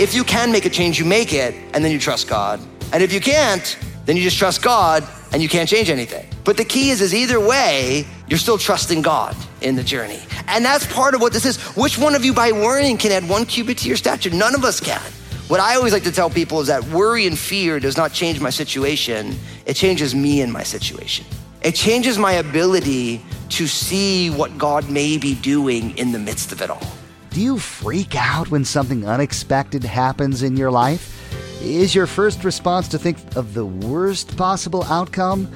If 0.00 0.14
you 0.14 0.22
can 0.22 0.52
make 0.52 0.64
a 0.64 0.70
change, 0.70 1.00
you 1.00 1.04
make 1.04 1.32
it, 1.32 1.54
and 1.74 1.84
then 1.84 1.90
you 1.90 1.98
trust 1.98 2.28
God. 2.28 2.60
And 2.92 3.02
if 3.02 3.12
you 3.12 3.20
can't, 3.20 3.76
then 4.06 4.16
you 4.16 4.22
just 4.22 4.38
trust 4.38 4.62
God 4.62 5.02
and 5.32 5.42
you 5.42 5.48
can't 5.48 5.68
change 5.68 5.90
anything. 5.90 6.26
But 6.44 6.56
the 6.56 6.64
key 6.64 6.90
is, 6.90 7.00
is 7.00 7.12
either 7.12 7.40
way, 7.40 8.06
you're 8.28 8.38
still 8.38 8.58
trusting 8.58 9.02
God 9.02 9.36
in 9.60 9.74
the 9.74 9.82
journey. 9.82 10.20
And 10.46 10.64
that's 10.64 10.86
part 10.86 11.14
of 11.14 11.20
what 11.20 11.32
this 11.32 11.44
is. 11.44 11.56
Which 11.76 11.98
one 11.98 12.14
of 12.14 12.24
you 12.24 12.32
by 12.34 12.52
worrying 12.52 12.98
can 12.98 13.12
add 13.12 13.28
one 13.28 13.46
cubit 13.46 13.78
to 13.78 13.88
your 13.88 13.96
stature? 13.96 14.30
None 14.30 14.54
of 14.54 14.64
us 14.64 14.80
can. 14.80 15.00
What 15.48 15.60
I 15.60 15.76
always 15.76 15.94
like 15.94 16.02
to 16.02 16.12
tell 16.12 16.28
people 16.28 16.60
is 16.60 16.66
that 16.66 16.84
worry 16.88 17.26
and 17.26 17.38
fear 17.38 17.80
does 17.80 17.96
not 17.96 18.12
change 18.12 18.38
my 18.38 18.50
situation. 18.50 19.34
It 19.64 19.74
changes 19.74 20.14
me 20.14 20.42
and 20.42 20.52
my 20.52 20.62
situation. 20.62 21.24
It 21.62 21.74
changes 21.74 22.18
my 22.18 22.32
ability 22.32 23.22
to 23.50 23.66
see 23.66 24.28
what 24.28 24.58
God 24.58 24.90
may 24.90 25.16
be 25.16 25.34
doing 25.34 25.96
in 25.96 26.12
the 26.12 26.18
midst 26.18 26.52
of 26.52 26.60
it 26.60 26.68
all. 26.68 26.86
Do 27.30 27.40
you 27.40 27.58
freak 27.58 28.14
out 28.14 28.50
when 28.50 28.64
something 28.64 29.06
unexpected 29.06 29.84
happens 29.84 30.42
in 30.42 30.56
your 30.56 30.70
life? 30.70 31.14
Is 31.62 31.94
your 31.94 32.06
first 32.06 32.44
response 32.44 32.88
to 32.88 32.98
think 32.98 33.18
of 33.34 33.54
the 33.54 33.64
worst 33.64 34.36
possible 34.36 34.84
outcome? 34.84 35.50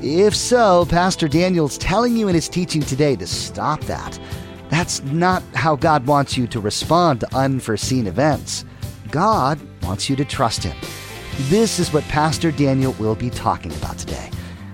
If 0.00 0.34
so, 0.34 0.86
Pastor 0.88 1.26
Daniel's 1.26 1.76
telling 1.76 2.16
you 2.16 2.28
in 2.28 2.34
his 2.34 2.48
teaching 2.48 2.82
today 2.82 3.16
to 3.16 3.26
stop 3.26 3.80
that. 3.82 4.18
That's 4.68 5.02
not 5.04 5.42
how 5.54 5.76
God 5.76 6.06
wants 6.06 6.36
you 6.36 6.46
to 6.48 6.60
respond 6.60 7.20
to 7.20 7.36
unforeseen 7.36 8.06
events. 8.06 8.64
God 9.10 9.58
wants 9.82 10.08
you 10.08 10.16
to 10.16 10.24
trust 10.24 10.62
Him. 10.62 10.76
This 11.48 11.78
is 11.78 11.92
what 11.92 12.04
Pastor 12.04 12.52
Daniel 12.52 12.92
will 12.98 13.14
be 13.14 13.30
talking 13.30 13.72
about 13.72 13.98
today. 13.98 14.30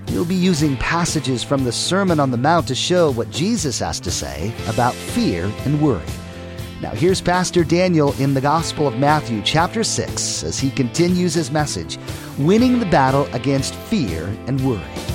He'll 0.09 0.25
be 0.25 0.35
using 0.35 0.77
passages 0.77 1.43
from 1.43 1.65
the 1.65 1.73
Sermon 1.73 2.21
on 2.21 2.31
the 2.31 2.37
Mount 2.37 2.69
to 2.69 2.75
show 2.75 3.11
what 3.13 3.31
Jesus 3.31 3.79
has 3.79 4.01
to 4.01 4.11
say 4.11 4.53
about 4.69 4.95
fear 4.95 5.51
and 5.65 5.81
worry. 5.81 6.05
Now, 6.81 6.91
here's 6.91 7.21
Pastor 7.21 7.65
Daniel 7.65 8.13
in 8.21 8.35
the 8.35 8.41
Gospel 8.41 8.87
of 8.87 8.99
Matthew, 8.99 9.41
chapter 9.43 9.83
6, 9.83 10.45
as 10.45 10.59
he 10.59 10.71
continues 10.71 11.33
his 11.33 11.51
message 11.51 11.99
Winning 12.39 12.79
the 12.79 12.87
Battle 12.87 13.27
Against 13.33 13.75
Fear 13.75 14.25
and 14.47 14.61
Worry. 14.67 15.14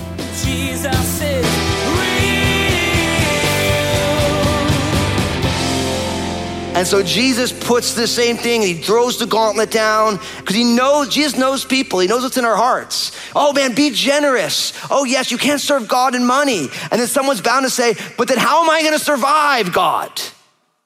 And 6.79 6.87
so 6.87 7.03
Jesus 7.03 7.51
puts 7.51 7.93
the 7.93 8.07
same 8.07 8.37
thing, 8.37 8.61
he 8.61 8.73
throws 8.73 9.19
the 9.19 9.25
gauntlet 9.25 9.69
down 9.69 10.17
because 10.37 10.55
he 10.55 10.63
knows, 10.63 11.09
Jesus 11.09 11.37
knows 11.37 11.65
people, 11.65 11.99
he 11.99 12.07
knows 12.07 12.23
what's 12.23 12.37
in 12.37 12.45
our 12.45 12.55
hearts. 12.55 13.11
Oh 13.35 13.51
man, 13.51 13.75
be 13.75 13.89
generous. 13.89 14.71
Oh 14.89 15.03
yes, 15.03 15.29
you 15.29 15.37
can't 15.37 15.59
serve 15.59 15.89
God 15.89 16.15
in 16.15 16.25
money. 16.25 16.69
And 16.89 17.01
then 17.01 17.07
someone's 17.07 17.41
bound 17.41 17.65
to 17.65 17.69
say, 17.69 17.95
but 18.17 18.29
then 18.29 18.37
how 18.37 18.63
am 18.63 18.69
I 18.69 18.81
going 18.81 18.97
to 18.97 19.03
survive 19.03 19.73
God? 19.73 20.21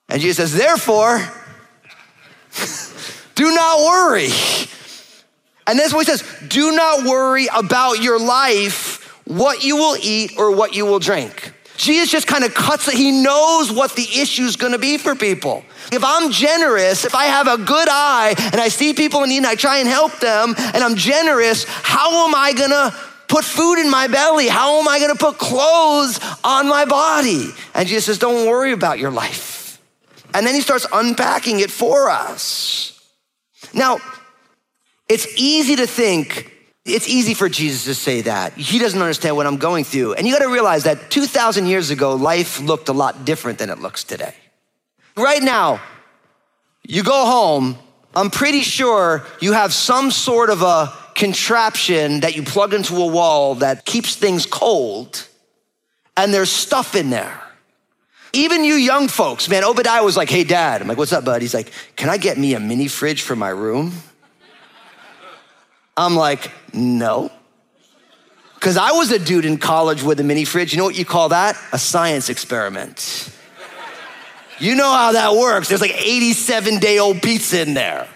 And 0.09 0.19
Jesus 0.19 0.51
says, 0.51 0.59
therefore, 0.59 1.17
do 3.35 3.53
not 3.53 3.79
worry. 3.81 4.29
And 5.67 5.77
that's 5.77 5.93
what 5.93 6.07
he 6.07 6.11
says 6.11 6.23
do 6.47 6.75
not 6.75 7.03
worry 7.03 7.49
about 7.55 8.01
your 8.01 8.19
life, 8.19 9.02
what 9.25 9.63
you 9.63 9.75
will 9.77 9.97
eat 10.01 10.33
or 10.37 10.55
what 10.55 10.75
you 10.75 10.85
will 10.85 10.99
drink. 10.99 11.53
Jesus 11.75 12.11
just 12.11 12.27
kind 12.27 12.43
of 12.43 12.53
cuts 12.53 12.87
it. 12.87 12.93
He 12.93 13.23
knows 13.23 13.71
what 13.71 13.95
the 13.95 14.03
issue 14.03 14.43
is 14.43 14.55
going 14.55 14.73
to 14.73 14.79
be 14.79 14.97
for 14.97 15.15
people. 15.15 15.63
If 15.91 16.03
I'm 16.03 16.31
generous, 16.31 17.03
if 17.03 17.15
I 17.15 17.25
have 17.25 17.47
a 17.47 17.57
good 17.57 17.87
eye 17.89 18.35
and 18.37 18.61
I 18.61 18.67
see 18.67 18.93
people 18.93 19.23
in 19.23 19.29
need 19.29 19.37
and 19.37 19.47
I 19.47 19.55
try 19.55 19.79
and 19.79 19.87
help 19.87 20.19
them 20.19 20.53
and 20.57 20.83
I'm 20.83 20.95
generous, 20.95 21.65
how 21.67 22.27
am 22.27 22.35
I 22.35 22.53
going 22.53 22.69
to 22.69 22.95
put 23.27 23.43
food 23.43 23.79
in 23.79 23.89
my 23.89 24.07
belly? 24.07 24.47
How 24.47 24.79
am 24.79 24.87
I 24.87 24.99
going 24.99 25.11
to 25.11 25.17
put 25.17 25.37
clothes 25.39 26.19
on 26.43 26.67
my 26.67 26.85
body? 26.85 27.47
And 27.73 27.87
Jesus 27.87 28.05
says, 28.05 28.19
don't 28.19 28.47
worry 28.47 28.71
about 28.71 28.99
your 28.99 29.11
life. 29.11 29.81
And 30.35 30.45
then 30.45 30.53
he 30.53 30.61
starts 30.61 30.85
unpacking 30.93 31.59
it 31.59 31.71
for 31.71 32.09
us. 32.09 32.99
Now, 33.73 33.97
it's 35.09 35.27
easy 35.37 35.75
to 35.75 35.87
think, 35.87 36.52
it's 36.85 37.07
easy 37.07 37.33
for 37.33 37.47
Jesus 37.47 37.85
to 37.85 37.95
say 37.95 38.21
that. 38.21 38.53
He 38.53 38.77
doesn't 38.77 39.01
understand 39.01 39.35
what 39.35 39.47
I'm 39.47 39.57
going 39.57 39.85
through. 39.85 40.13
And 40.13 40.27
you 40.27 40.33
got 40.33 40.43
to 40.43 40.51
realize 40.51 40.83
that 40.83 41.09
2,000 41.09 41.65
years 41.65 41.91
ago, 41.91 42.15
life 42.15 42.59
looked 42.59 42.89
a 42.89 42.93
lot 42.93 43.23
different 43.23 43.59
than 43.59 43.69
it 43.69 43.79
looks 43.79 44.03
today. 44.03 44.35
Right 45.15 45.41
now, 45.41 45.81
you 46.85 47.03
go 47.03 47.25
home, 47.25 47.77
I'm 48.15 48.29
pretty 48.29 48.61
sure 48.61 49.25
you 49.39 49.53
have 49.53 49.73
some 49.73 50.11
sort 50.11 50.49
of 50.49 50.61
a 50.61 50.91
contraption 51.15 52.21
that 52.21 52.35
you 52.35 52.43
plug 52.43 52.73
into 52.73 52.95
a 52.97 53.07
wall 53.07 53.55
that 53.55 53.85
keeps 53.85 54.15
things 54.15 54.45
cold, 54.45 55.27
and 56.17 56.33
there's 56.33 56.51
stuff 56.51 56.95
in 56.95 57.09
there. 57.09 57.39
Even 58.33 58.63
you 58.63 58.73
young 58.73 59.07
folks, 59.07 59.47
man, 59.47 59.63
Obadiah 59.63 60.03
was 60.03 60.17
like, 60.17 60.29
hey, 60.29 60.43
dad. 60.43 60.81
I'm 60.81 60.87
like, 60.87 60.97
what's 60.97 61.13
up, 61.13 61.23
bud? 61.23 61.41
He's 61.41 61.53
like, 61.53 61.71
can 61.95 62.09
I 62.09 62.17
get 62.17 62.37
me 62.37 62.55
a 62.55 62.59
mini 62.59 62.87
fridge 62.87 63.21
for 63.21 63.35
my 63.35 63.49
room? 63.49 63.93
I'm 65.95 66.15
like, 66.15 66.51
no. 66.73 67.31
Because 68.55 68.77
I 68.77 68.93
was 68.93 69.11
a 69.11 69.19
dude 69.19 69.45
in 69.45 69.57
college 69.57 70.03
with 70.03 70.19
a 70.19 70.23
mini 70.23 70.45
fridge. 70.45 70.71
You 70.71 70.77
know 70.77 70.85
what 70.85 70.97
you 70.97 71.05
call 71.05 71.29
that? 71.29 71.57
A 71.73 71.77
science 71.77 72.29
experiment. 72.29 73.29
You 74.59 74.75
know 74.75 74.89
how 74.89 75.11
that 75.11 75.35
works. 75.35 75.67
There's 75.67 75.81
like 75.81 75.95
87 75.95 76.79
day 76.79 76.99
old 76.99 77.21
pizza 77.21 77.61
in 77.61 77.73
there. 77.73 78.07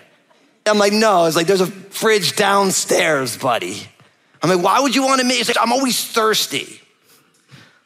I'm 0.66 0.78
like, 0.78 0.94
no. 0.94 1.26
It's 1.26 1.36
like, 1.36 1.48
there's 1.48 1.62
a 1.62 1.68
fridge 1.68 2.36
downstairs, 2.36 3.38
buddy. 3.38 3.88
I'm 4.42 4.50
like, 4.50 4.64
why 4.64 4.80
would 4.80 4.96
you 4.96 5.04
want 5.04 5.20
to 5.22 5.28
make? 5.28 5.38
He's 5.38 5.48
like, 5.48 5.58
I'm 5.60 5.74
always 5.74 6.04
thirsty. 6.06 6.80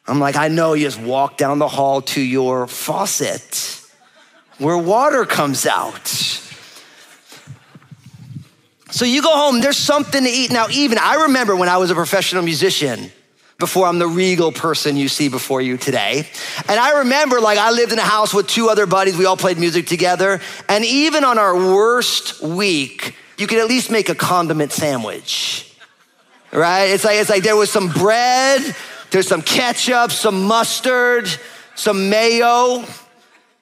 I'm 0.08 0.20
like, 0.20 0.36
I 0.36 0.48
know. 0.48 0.74
You 0.74 0.86
just 0.86 1.00
walk 1.00 1.38
down 1.38 1.60
the 1.60 1.68
hall 1.68 2.02
to 2.02 2.22
your 2.22 2.68
faucet 2.68 3.82
where 4.58 4.78
water 4.78 5.26
comes 5.26 5.66
out. 5.66 6.31
So 8.92 9.06
you 9.06 9.22
go 9.22 9.36
home, 9.36 9.62
there's 9.62 9.78
something 9.78 10.24
to 10.24 10.30
eat. 10.30 10.52
Now, 10.52 10.68
even 10.70 10.98
I 10.98 11.24
remember 11.24 11.56
when 11.56 11.70
I 11.70 11.78
was 11.78 11.92
a 11.92 11.96
professional 11.96 12.44
musician, 12.44 13.12
before 13.62 13.86
I'm 13.86 14.00
the 14.00 14.08
regal 14.08 14.52
person 14.52 14.98
you 14.98 15.08
see 15.08 15.30
before 15.30 15.62
you 15.62 15.78
today. 15.78 16.28
And 16.68 16.80
I 16.80 17.00
remember, 17.00 17.40
like, 17.40 17.60
I 17.60 17.70
lived 17.70 17.94
in 17.94 18.00
a 18.00 18.04
house 18.04 18.34
with 18.34 18.48
two 18.48 18.70
other 18.70 18.88
buddies. 18.88 19.16
We 19.16 19.26
all 19.26 19.38
played 19.38 19.60
music 19.60 19.86
together. 19.86 20.42
And 20.68 20.84
even 20.84 21.24
on 21.24 21.38
our 21.38 21.56
worst 21.56 22.42
week, 22.42 23.16
you 23.38 23.48
could 23.48 23.60
at 23.60 23.68
least 23.68 23.92
make 23.92 24.10
a 24.10 24.16
condiment 24.16 24.72
sandwich, 24.72 25.74
right? 26.52 26.86
It's 26.86 27.06
like, 27.06 27.18
it's 27.18 27.30
like 27.30 27.44
there 27.44 27.56
was 27.56 27.72
some 27.72 27.90
bread, 27.90 28.76
there's 29.12 29.28
some 29.28 29.44
ketchup, 29.44 30.12
some 30.12 30.44
mustard, 30.44 31.30
some 31.76 32.10
mayo, 32.10 32.84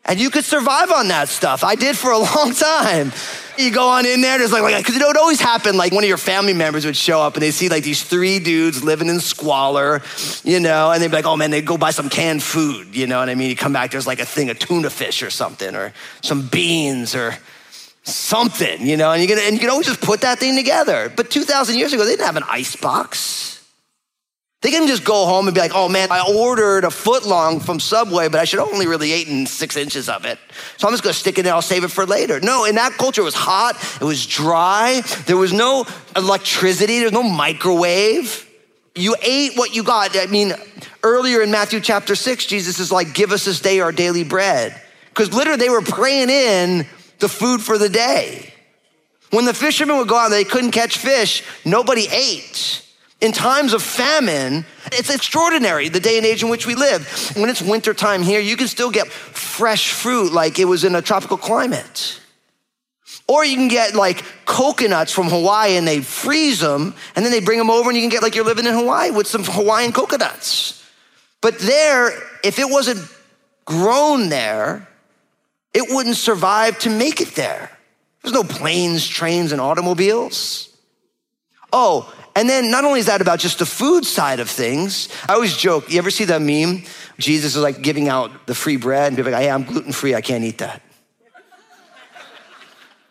and 0.06 0.20
you 0.20 0.30
could 0.30 0.46
survive 0.46 0.92
on 0.92 1.10
that 1.10 1.28
stuff. 1.28 1.64
I 1.64 1.76
did 1.76 1.98
for 1.98 2.12
a 2.12 2.18
long 2.36 2.54
time. 2.54 3.12
You 3.60 3.72
go 3.72 3.90
on 3.90 4.06
in 4.06 4.22
there, 4.22 4.38
there's 4.38 4.54
like, 4.54 4.64
like 4.64 4.78
because 4.78 4.96
it 4.96 5.06
would 5.06 5.18
always 5.18 5.42
happen, 5.42 5.76
like 5.76 5.92
one 5.92 6.02
of 6.02 6.08
your 6.08 6.18
family 6.18 6.54
members 6.54 6.86
would 6.86 6.96
show 6.96 7.20
up 7.20 7.34
and 7.34 7.44
they 7.44 7.52
see 7.52 7.68
like 7.68 7.84
these 7.84 8.02
three 8.02 8.40
dudes 8.40 8.86
living 8.86 9.10
in 9.10 9.20
squalor, 9.20 10.02
you 10.46 10.62
know, 10.62 10.92
and 10.92 11.04
they'd 11.04 11.10
be 11.10 11.18
like, 11.18 11.26
oh 11.26 11.36
man, 11.36 11.52
they'd 11.52 11.66
go 11.66 11.78
buy 11.78 11.92
some 11.92 12.08
canned 12.08 12.42
food, 12.42 12.96
you 12.96 13.06
know 13.06 13.20
what 13.20 13.28
I 13.28 13.36
mean? 13.36 13.50
You 13.50 13.58
come 13.58 13.74
back, 13.74 13.92
there's 13.92 14.08
like 14.08 14.22
a 14.22 14.26
thing 14.26 14.50
of 14.50 14.60
tuna 14.60 14.90
fish 14.90 15.22
or 15.24 15.30
something, 15.30 15.76
or 15.76 15.92
some 16.22 16.48
beans 16.48 17.16
or 17.16 17.38
something, 18.04 18.88
you 18.88 18.96
know, 18.96 19.12
and 19.12 19.22
you 19.22 19.28
can, 19.28 19.38
and 19.40 19.54
you 19.56 19.60
can 19.60 19.70
always 19.70 19.88
just 19.88 20.00
put 20.00 20.22
that 20.22 20.40
thing 20.40 20.56
together. 20.56 21.12
But 21.14 21.30
2,000 21.30 21.78
years 21.78 21.92
ago, 21.92 22.06
they 22.06 22.12
didn't 22.12 22.28
have 22.28 22.38
an 22.38 22.46
ice 22.48 22.78
box. 22.78 23.59
They 24.62 24.72
can 24.72 24.88
just 24.88 25.06
go 25.06 25.26
home 25.26 25.48
and 25.48 25.56
be 25.56 25.62
like, 25.62 25.72
oh 25.74 25.88
man, 25.88 26.12
I 26.12 26.30
ordered 26.36 26.84
a 26.84 26.92
foot 26.92 27.26
long 27.26 27.62
from 27.62 27.80
Subway, 27.80 28.28
but 28.28 28.42
I 28.42 28.44
should 28.44 28.60
only 28.60 28.88
really 28.88 29.14
eaten 29.14 29.46
six 29.46 29.78
inches 29.78 30.10
of 30.10 30.26
it. 30.26 30.38
So 30.76 30.86
I'm 30.86 30.94
just 30.94 31.02
gonna 31.02 31.14
stick 31.14 31.38
it 31.38 31.46
in, 31.46 31.52
I'll 31.52 31.62
save 31.62 31.86
it 31.86 31.92
for 31.92 32.06
later. 32.06 32.42
No, 32.42 32.66
in 32.66 32.76
that 32.76 32.94
culture, 32.94 33.22
it 33.22 33.26
was 33.26 33.36
hot, 33.36 33.78
it 34.02 34.04
was 34.04 34.26
dry, 34.26 35.02
there 35.28 35.38
was 35.38 35.54
no 35.54 35.86
electricity, 36.14 36.98
there 36.98 37.06
was 37.06 37.14
no 37.14 37.24
microwave. 37.24 38.46
You 38.96 39.16
ate 39.22 39.56
what 39.56 39.74
you 39.74 39.84
got. 39.84 40.18
I 40.18 40.26
mean, 40.26 40.54
earlier 41.04 41.42
in 41.42 41.52
Matthew 41.52 41.80
chapter 41.80 42.16
six, 42.16 42.46
Jesus 42.46 42.80
is 42.80 42.92
like, 42.92 43.14
give 43.14 43.32
us 43.32 43.46
this 43.46 43.62
day 43.62 43.80
our 43.80 43.94
daily 43.94 44.26
bread. 44.26 44.80
Because 45.08 45.34
literally 45.34 45.60
they 45.60 45.70
were 45.70 45.82
praying 45.82 46.30
in 46.30 46.86
the 47.20 47.30
food 47.30 47.62
for 47.62 47.78
the 47.78 47.88
day. 47.88 48.54
When 49.30 49.46
the 49.46 49.54
fishermen 49.54 49.98
would 50.00 50.10
go 50.10 50.18
out 50.18 50.30
they 50.30 50.44
couldn't 50.44 50.72
catch 50.72 50.98
fish, 50.98 51.44
nobody 51.64 52.08
ate. 52.12 52.86
In 53.22 53.34
times 53.34 53.74
of 53.74 53.84
famine, 53.84 54.66
it's 54.94 55.14
extraordinary 55.14 55.90
the 55.90 56.00
day 56.00 56.18
and 56.18 56.26
age 56.26 56.42
in 56.42 56.50
which 56.50 56.66
we 56.66 56.76
live. 56.76 57.06
When 57.36 57.50
it's 57.50 57.62
wintertime 57.62 58.24
here, 58.24 58.40
you 58.40 58.56
can 58.56 58.68
still 58.68 58.92
get 58.92 59.08
fresh 59.08 59.92
fruit 59.92 60.32
like 60.32 60.58
it 60.58 60.66
was 60.66 60.86
in 60.86 60.96
a 60.96 61.02
tropical 61.02 61.38
climate. 61.38 62.20
Or 63.28 63.44
you 63.44 63.58
can 63.58 63.68
get 63.68 63.94
like 63.94 64.24
coconuts 64.46 65.12
from 65.12 65.28
Hawaii 65.28 65.76
and 65.76 65.88
they 65.88 66.00
freeze 66.00 66.62
them 66.62 66.96
and 67.16 67.26
then 67.26 67.32
they 67.32 67.42
bring 67.42 67.60
them 67.60 67.70
over 67.70 67.90
and 67.90 67.98
you 67.98 68.02
can 68.02 68.10
get 68.10 68.24
like 68.24 68.36
you're 68.36 68.46
living 68.46 68.66
in 68.66 68.74
Hawaii 68.74 69.12
with 69.12 69.28
some 69.28 69.44
Hawaiian 69.44 69.92
coconuts. 69.92 70.84
But 71.42 71.60
there, 71.60 72.12
if 72.44 72.58
it 72.58 72.70
wasn't 72.70 73.06
grown 73.66 74.30
there, 74.30 74.88
it 75.74 75.84
wouldn't 75.90 76.16
survive 76.16 76.80
to 76.80 76.90
make 76.90 77.22
it 77.22 77.36
there. 77.36 77.70
There's 78.24 78.34
no 78.34 78.44
planes, 78.44 79.08
trains, 79.08 79.52
and 79.52 79.62
automobiles. 79.62 80.70
Oh, 81.72 82.12
and 82.40 82.50
then 82.50 82.72
not 82.72 82.86
only 82.86 83.02
is 83.02 83.08
that 83.08 83.20
about 83.20 83.40
just 83.40 83.60
the 83.60 83.66
food 83.66 84.06
side 84.06 84.40
of 84.40 84.50
things, 84.50 85.10
I 85.28 85.34
always 85.34 85.58
joke, 85.58 85.92
you 85.92 85.98
ever 85.98 86.10
see 86.10 86.24
that 86.24 86.42
meme? 86.42 86.84
Jesus 87.18 87.58
is 87.58 87.62
like 87.62 87.82
giving 87.82 88.08
out 88.08 88.48
the 88.48 88.56
free 88.56 88.78
bread 88.78 89.08
and 89.08 89.18
people 89.18 89.34
like, 89.34 89.42
hey, 89.42 89.52
I'm 89.52 89.64
gluten 89.64 89.92
free, 89.92 90.16
I 90.16 90.22
can't 90.22 90.46
eat 90.46 90.60
that. 90.60 90.82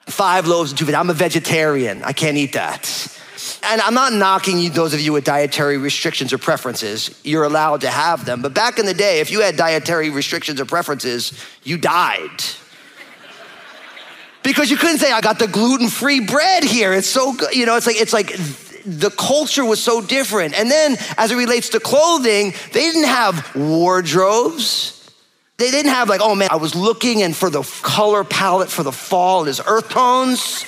Five 0.07 0.47
loaves 0.47 0.71
and 0.71 0.79
two 0.79 0.87
fish. 0.87 0.95
I'm 0.95 1.11
a 1.11 1.13
vegetarian, 1.13 2.03
I 2.05 2.15
can't 2.15 2.39
eat 2.39 2.55
that. 2.55 2.89
And 3.65 3.83
I'm 3.83 3.93
not 3.93 4.15
knocking 4.15 4.59
you, 4.61 4.71
those 4.71 4.95
of 4.95 5.01
you 5.01 5.13
with 5.13 5.25
dietary 5.25 5.77
restrictions 5.77 6.33
or 6.33 6.39
preferences. 6.39 7.21
You're 7.23 7.45
allowed 7.45 7.83
to 7.83 7.91
have 7.91 8.25
them. 8.25 8.41
But 8.41 8.55
back 8.55 8.79
in 8.79 8.87
the 8.87 8.95
day, 8.95 9.21
if 9.21 9.31
you 9.31 9.43
had 9.43 9.57
dietary 9.57 10.09
restrictions 10.09 10.59
or 10.59 10.65
preferences, 10.65 11.39
you 11.65 11.77
died. 11.77 12.45
because 14.43 14.71
you 14.71 14.79
couldn't 14.79 15.01
say, 15.01 15.13
I 15.13 15.21
got 15.21 15.39
the 15.39 15.49
gluten 15.49 15.89
free 15.89 16.21
bread 16.21 16.65
here. 16.65 16.95
It's 16.95 17.07
so 17.07 17.35
good. 17.35 17.55
You 17.55 17.67
know, 17.67 17.77
it's 17.77 17.87
like, 17.87 18.01
it's 18.01 18.15
like, 18.15 18.31
the 18.88 19.11
culture 19.11 19.64
was 19.64 19.82
so 19.82 20.00
different. 20.00 20.58
And 20.58 20.70
then 20.70 20.96
as 21.17 21.31
it 21.31 21.37
relates 21.37 21.70
to 21.70 21.81
clothing, 21.81 22.55
they 22.73 22.81
didn't 22.81 23.05
have 23.05 23.55
wardrobes. 23.55 24.94
They 25.58 25.70
didn't 25.70 25.90
have 25.90 26.08
like, 26.08 26.20
oh 26.23 26.35
man, 26.35 26.49
I 26.50 26.56
was 26.56 26.75
looking 26.75 27.23
and 27.23 27.37
for 27.37 27.50
the 27.50 27.62
color 27.82 28.25
palette 28.25 28.70
for 28.70 28.82
the 28.82 28.93
fall 28.93 29.46
is 29.46 29.61
earth 29.67 29.90
tones. 29.90 30.64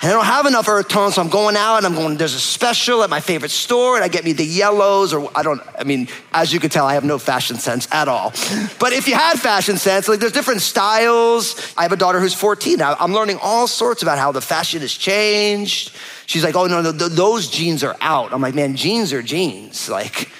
And 0.00 0.12
I 0.12 0.14
don't 0.14 0.26
have 0.26 0.46
enough 0.46 0.68
earth 0.68 0.86
tones, 0.86 1.16
so 1.16 1.22
I'm 1.22 1.28
going 1.28 1.56
out 1.56 1.78
and 1.78 1.86
I'm 1.86 1.94
going, 1.94 2.16
there's 2.18 2.34
a 2.34 2.40
special 2.40 3.02
at 3.02 3.10
my 3.10 3.18
favorite 3.18 3.50
store, 3.50 3.96
and 3.96 4.04
I 4.04 4.06
get 4.06 4.24
me 4.24 4.32
the 4.32 4.44
yellows, 4.44 5.12
or 5.12 5.28
I 5.34 5.42
don't, 5.42 5.60
I 5.76 5.82
mean, 5.82 6.06
as 6.32 6.52
you 6.52 6.60
can 6.60 6.70
tell, 6.70 6.86
I 6.86 6.94
have 6.94 7.02
no 7.02 7.18
fashion 7.18 7.56
sense 7.56 7.88
at 7.90 8.06
all. 8.06 8.30
But 8.78 8.92
if 8.92 9.08
you 9.08 9.14
had 9.14 9.40
fashion 9.40 9.76
sense, 9.76 10.06
like 10.06 10.20
there's 10.20 10.30
different 10.30 10.60
styles. 10.60 11.74
I 11.76 11.82
have 11.82 11.90
a 11.90 11.96
daughter 11.96 12.20
who's 12.20 12.32
14 12.32 12.78
now. 12.78 12.96
I'm 13.00 13.12
learning 13.12 13.40
all 13.42 13.66
sorts 13.66 14.02
about 14.02 14.18
how 14.18 14.30
the 14.30 14.40
fashion 14.40 14.82
has 14.82 14.92
changed. 14.92 15.92
She's 16.28 16.44
like, 16.44 16.56
oh, 16.56 16.66
no, 16.66 16.82
no, 16.82 16.92
those 16.92 17.48
jeans 17.48 17.82
are 17.82 17.96
out. 18.02 18.34
I'm 18.34 18.42
like, 18.42 18.54
man, 18.54 18.76
jeans 18.76 19.14
are 19.14 19.22
jeans. 19.22 19.88
Like, 19.88 20.30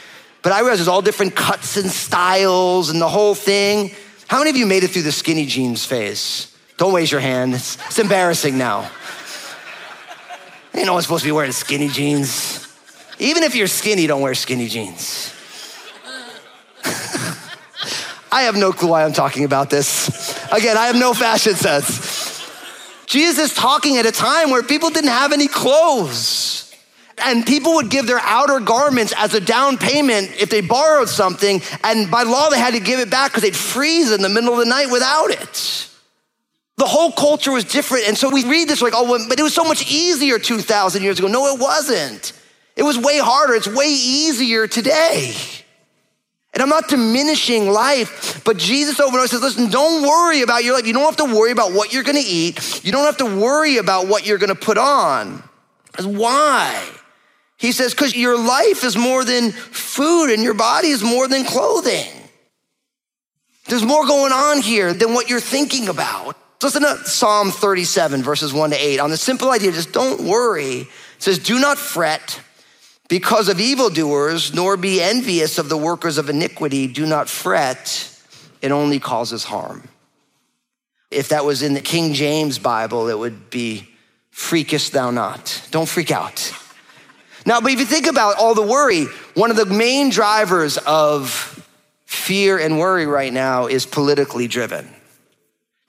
but 0.42 0.52
I 0.52 0.60
realize 0.60 0.76
there's 0.76 0.86
all 0.86 1.00
different 1.00 1.34
cuts 1.34 1.78
and 1.78 1.90
styles 1.90 2.90
and 2.90 3.00
the 3.00 3.08
whole 3.08 3.34
thing. 3.34 3.92
How 4.26 4.36
many 4.36 4.50
of 4.50 4.56
you 4.58 4.66
made 4.66 4.84
it 4.84 4.88
through 4.88 5.04
the 5.04 5.12
skinny 5.12 5.46
jeans 5.46 5.86
phase? 5.86 6.54
Don't 6.76 6.92
raise 6.92 7.10
your 7.10 7.22
hand. 7.22 7.54
It's, 7.54 7.76
it's 7.86 7.98
embarrassing 7.98 8.58
now. 8.58 8.90
Ain't 10.74 10.84
no 10.84 10.92
one 10.92 11.02
supposed 11.02 11.22
to 11.22 11.28
be 11.28 11.32
wearing 11.32 11.52
skinny 11.52 11.88
jeans. 11.88 12.68
Even 13.18 13.42
if 13.42 13.54
you're 13.54 13.66
skinny, 13.66 14.06
don't 14.06 14.20
wear 14.20 14.34
skinny 14.34 14.68
jeans. 14.68 15.32
I 18.30 18.42
have 18.42 18.56
no 18.56 18.72
clue 18.72 18.90
why 18.90 19.04
I'm 19.04 19.14
talking 19.14 19.44
about 19.44 19.70
this. 19.70 20.36
Again, 20.52 20.76
I 20.76 20.88
have 20.88 20.96
no 20.96 21.14
fashion 21.14 21.54
sense. 21.54 22.07
Jesus 23.08 23.50
is 23.50 23.54
talking 23.56 23.96
at 23.96 24.04
a 24.04 24.12
time 24.12 24.50
where 24.50 24.62
people 24.62 24.90
didn't 24.90 25.10
have 25.10 25.32
any 25.32 25.48
clothes. 25.48 26.64
And 27.20 27.44
people 27.44 27.74
would 27.76 27.90
give 27.90 28.06
their 28.06 28.20
outer 28.20 28.60
garments 28.60 29.12
as 29.16 29.34
a 29.34 29.40
down 29.40 29.76
payment 29.76 30.30
if 30.38 30.50
they 30.50 30.60
borrowed 30.60 31.08
something. 31.08 31.62
And 31.82 32.10
by 32.10 32.22
law, 32.22 32.50
they 32.50 32.58
had 32.58 32.74
to 32.74 32.80
give 32.80 33.00
it 33.00 33.10
back 33.10 33.30
because 33.30 33.42
they'd 33.42 33.56
freeze 33.56 34.12
in 34.12 34.22
the 34.22 34.28
middle 34.28 34.52
of 34.52 34.58
the 34.60 34.66
night 34.66 34.86
without 34.92 35.30
it. 35.30 35.88
The 36.76 36.86
whole 36.86 37.10
culture 37.10 37.50
was 37.50 37.64
different. 37.64 38.06
And 38.06 38.16
so 38.16 38.28
we 38.28 38.44
read 38.44 38.68
this 38.68 38.82
like, 38.82 38.92
oh, 38.94 39.26
but 39.28 39.40
it 39.40 39.42
was 39.42 39.54
so 39.54 39.64
much 39.64 39.90
easier 39.90 40.38
2,000 40.38 41.02
years 41.02 41.18
ago. 41.18 41.26
No, 41.26 41.52
it 41.52 41.58
wasn't. 41.58 42.32
It 42.76 42.84
was 42.84 42.96
way 42.96 43.18
harder. 43.18 43.54
It's 43.54 43.66
way 43.66 43.88
easier 43.88 44.68
today. 44.68 45.34
And 46.54 46.62
I'm 46.62 46.68
not 46.68 46.88
diminishing 46.88 47.70
life, 47.70 48.42
but 48.44 48.56
Jesus 48.56 48.98
over 49.00 49.18
and 49.18 49.28
says, 49.28 49.42
listen, 49.42 49.70
don't 49.70 50.02
worry 50.02 50.42
about 50.42 50.64
your 50.64 50.74
life. 50.74 50.86
You 50.86 50.92
don't 50.94 51.04
have 51.04 51.28
to 51.28 51.36
worry 51.36 51.52
about 51.52 51.72
what 51.72 51.92
you're 51.92 52.02
gonna 52.02 52.20
eat. 52.24 52.84
You 52.84 52.90
don't 52.90 53.04
have 53.04 53.18
to 53.18 53.26
worry 53.26 53.76
about 53.76 54.08
what 54.08 54.26
you're 54.26 54.38
gonna 54.38 54.54
put 54.54 54.78
on. 54.78 55.42
Why? 56.00 56.88
He 57.58 57.72
says, 57.72 57.92
because 57.92 58.16
your 58.16 58.38
life 58.38 58.84
is 58.84 58.96
more 58.96 59.24
than 59.24 59.50
food 59.50 60.32
and 60.32 60.42
your 60.42 60.54
body 60.54 60.88
is 60.88 61.02
more 61.02 61.28
than 61.28 61.44
clothing. 61.44 62.08
There's 63.66 63.84
more 63.84 64.06
going 64.06 64.32
on 64.32 64.60
here 64.60 64.94
than 64.94 65.12
what 65.12 65.28
you're 65.28 65.40
thinking 65.40 65.88
about. 65.88 66.36
Listen 66.62 66.82
to 66.82 66.96
Psalm 67.04 67.50
37, 67.50 68.22
verses 68.22 68.52
1 68.52 68.70
to 68.70 68.76
8. 68.76 68.98
On 69.00 69.10
the 69.10 69.16
simple 69.16 69.50
idea, 69.50 69.72
just 69.72 69.92
don't 69.92 70.22
worry. 70.22 70.80
It 70.80 70.88
says, 71.18 71.38
Do 71.38 71.58
not 71.58 71.78
fret 71.78 72.40
because 73.08 73.48
of 73.48 73.58
evildoers, 73.58 74.54
nor 74.54 74.76
be 74.76 75.00
envious 75.00 75.58
of 75.58 75.68
the 75.68 75.76
workers 75.76 76.18
of 76.18 76.28
iniquity. 76.28 76.86
Do 76.86 77.06
not 77.06 77.28
fret, 77.28 78.14
it 78.60 78.70
only 78.70 79.00
causes 79.00 79.44
harm. 79.44 79.88
If 81.10 81.30
that 81.30 81.44
was 81.44 81.62
in 81.62 81.74
the 81.74 81.80
King 81.80 82.12
James 82.12 82.58
Bible, 82.58 83.08
it 83.08 83.18
would 83.18 83.50
be, 83.50 83.88
Freakest 84.30 84.92
thou 84.92 85.10
not. 85.10 85.66
Don't 85.72 85.88
freak 85.88 86.12
out. 86.12 86.52
Now, 87.44 87.60
but 87.60 87.72
if 87.72 87.80
you 87.80 87.86
think 87.86 88.06
about 88.06 88.36
all 88.36 88.54
the 88.54 88.62
worry, 88.62 89.06
one 89.34 89.50
of 89.50 89.56
the 89.56 89.66
main 89.66 90.10
drivers 90.10 90.76
of 90.78 91.66
fear 92.04 92.58
and 92.58 92.78
worry 92.78 93.06
right 93.06 93.32
now 93.32 93.66
is 93.66 93.84
politically 93.84 94.46
driven. 94.46 94.88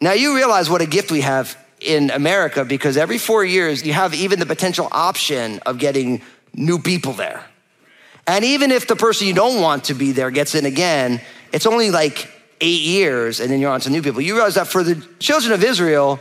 Now 0.02 0.14
you 0.14 0.36
realize 0.36 0.70
what 0.70 0.82
a 0.82 0.86
gift 0.86 1.12
we 1.12 1.22
have 1.22 1.58
in 1.82 2.10
America 2.12 2.66
because 2.66 2.98
every 2.98 3.18
four 3.18 3.44
years 3.44 3.86
you 3.86 3.94
have 3.94 4.14
even 4.14 4.40
the 4.40 4.46
potential 4.46 4.88
option 4.92 5.60
of 5.60 5.78
getting 5.78 6.22
new 6.54 6.80
people 6.80 7.14
there. 7.14 7.46
And 8.28 8.46
even 8.46 8.72
if 8.72 8.88
the 8.88 8.96
person 8.96 9.28
you 9.28 9.34
don't 9.34 9.62
want 9.62 9.86
to 9.86 9.94
be 9.94 10.12
there 10.12 10.30
gets 10.30 10.54
in 10.56 10.66
again, 10.66 11.22
it's 11.52 11.66
only 11.66 11.90
like 11.90 12.30
eight 12.62 12.82
years 12.82 13.40
and 13.40 13.50
then 13.50 13.60
you're 13.60 13.72
on 13.72 13.82
to 13.82 13.90
new 13.90 14.02
people. 14.02 14.22
You 14.22 14.36
realize 14.36 14.56
that 14.56 14.68
for 14.68 14.84
the 14.84 14.96
children 15.20 15.54
of 15.54 15.64
Israel, 15.64 16.20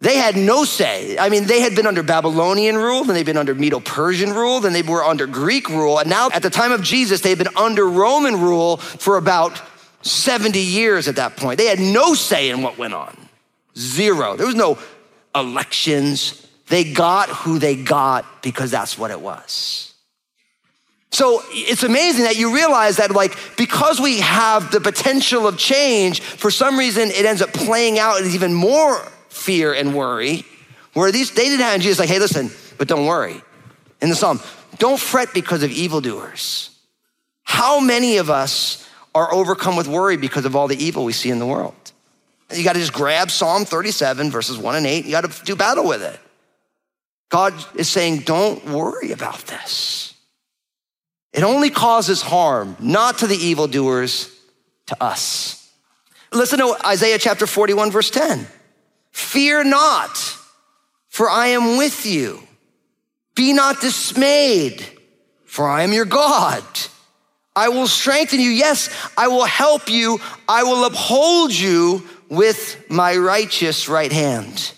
they 0.00 0.16
had 0.16 0.36
no 0.36 0.64
say. 0.64 1.18
I 1.18 1.28
mean, 1.28 1.46
they 1.46 1.60
had 1.60 1.74
been 1.74 1.86
under 1.86 2.02
Babylonian 2.02 2.76
rule, 2.76 3.04
then 3.04 3.14
they'd 3.14 3.26
been 3.26 3.36
under 3.36 3.54
Medo 3.54 3.80
Persian 3.80 4.32
rule, 4.32 4.60
then 4.60 4.72
they 4.72 4.82
were 4.82 5.02
under 5.02 5.26
Greek 5.26 5.68
rule. 5.68 5.98
And 5.98 6.08
now, 6.08 6.28
at 6.32 6.42
the 6.42 6.50
time 6.50 6.70
of 6.70 6.82
Jesus, 6.82 7.20
they 7.20 7.30
had 7.30 7.38
been 7.38 7.56
under 7.56 7.88
Roman 7.88 8.40
rule 8.40 8.76
for 8.76 9.16
about 9.16 9.60
70 10.02 10.58
years 10.60 11.08
at 11.08 11.16
that 11.16 11.36
point. 11.36 11.58
They 11.58 11.66
had 11.66 11.80
no 11.80 12.14
say 12.14 12.50
in 12.50 12.62
what 12.62 12.78
went 12.78 12.94
on. 12.94 13.16
Zero. 13.76 14.36
There 14.36 14.46
was 14.46 14.54
no 14.54 14.78
elections. 15.34 16.47
They 16.68 16.84
got 16.84 17.28
who 17.28 17.58
they 17.58 17.76
got 17.76 18.42
because 18.42 18.70
that's 18.70 18.98
what 18.98 19.10
it 19.10 19.20
was. 19.20 19.94
So 21.10 21.42
it's 21.48 21.82
amazing 21.82 22.24
that 22.24 22.36
you 22.36 22.54
realize 22.54 22.98
that, 22.98 23.10
like, 23.12 23.36
because 23.56 23.98
we 24.00 24.20
have 24.20 24.70
the 24.70 24.80
potential 24.80 25.46
of 25.46 25.56
change, 25.56 26.20
for 26.20 26.50
some 26.50 26.78
reason 26.78 27.10
it 27.10 27.24
ends 27.24 27.40
up 27.40 27.52
playing 27.52 27.98
out 27.98 28.20
as 28.20 28.34
even 28.34 28.52
more 28.52 28.98
fear 29.28 29.72
and 29.72 29.94
worry. 29.94 30.44
Where 30.92 31.10
these, 31.10 31.30
they 31.30 31.44
didn't 31.44 31.60
have 31.60 31.80
Jesus, 31.80 31.98
like, 31.98 32.08
hey, 32.08 32.18
listen, 32.18 32.50
but 32.76 32.88
don't 32.88 33.06
worry. 33.06 33.40
In 34.02 34.10
the 34.10 34.14
psalm, 34.14 34.40
don't 34.78 35.00
fret 35.00 35.32
because 35.32 35.62
of 35.62 35.70
evildoers. 35.70 36.70
How 37.42 37.80
many 37.80 38.18
of 38.18 38.28
us 38.28 38.88
are 39.18 39.32
overcome 39.32 39.76
with 39.76 39.88
worry 39.88 40.16
because 40.16 40.44
of 40.44 40.54
all 40.54 40.68
the 40.68 40.82
evil 40.82 41.04
we 41.04 41.12
see 41.12 41.30
in 41.30 41.38
the 41.38 41.46
world. 41.46 41.74
You 42.54 42.62
got 42.64 42.74
to 42.74 42.78
just 42.78 42.92
grab 42.92 43.30
Psalm 43.30 43.64
37, 43.64 44.30
verses 44.30 44.56
1 44.56 44.76
and 44.76 44.86
8. 44.86 45.04
You 45.04 45.10
got 45.10 45.30
to 45.30 45.44
do 45.44 45.56
battle 45.56 45.86
with 45.86 46.02
it. 46.02 46.18
God 47.28 47.54
is 47.76 47.88
saying, 47.88 48.20
don't 48.20 48.64
worry 48.66 49.12
about 49.12 49.40
this. 49.46 50.14
It 51.32 51.42
only 51.42 51.70
causes 51.70 52.22
harm, 52.22 52.76
not 52.80 53.18
to 53.18 53.26
the 53.26 53.36
evildoers, 53.36 54.34
to 54.86 55.02
us. 55.02 55.70
Listen 56.32 56.58
to 56.58 56.76
Isaiah 56.84 57.18
chapter 57.18 57.46
41, 57.46 57.90
verse 57.90 58.10
10. 58.10 58.46
Fear 59.12 59.64
not, 59.64 60.16
for 61.08 61.28
I 61.28 61.48
am 61.48 61.76
with 61.76 62.06
you. 62.06 62.40
Be 63.34 63.52
not 63.52 63.80
dismayed, 63.80 64.84
for 65.44 65.68
I 65.68 65.82
am 65.82 65.92
your 65.92 66.04
God. 66.04 66.64
I 67.54 67.68
will 67.68 67.88
strengthen 67.88 68.40
you. 68.40 68.50
Yes, 68.50 68.88
I 69.16 69.28
will 69.28 69.44
help 69.44 69.90
you. 69.90 70.20
I 70.48 70.62
will 70.62 70.84
uphold 70.84 71.52
you 71.52 72.06
with 72.28 72.84
my 72.88 73.16
righteous 73.16 73.88
right 73.88 74.12
hand. 74.12 74.72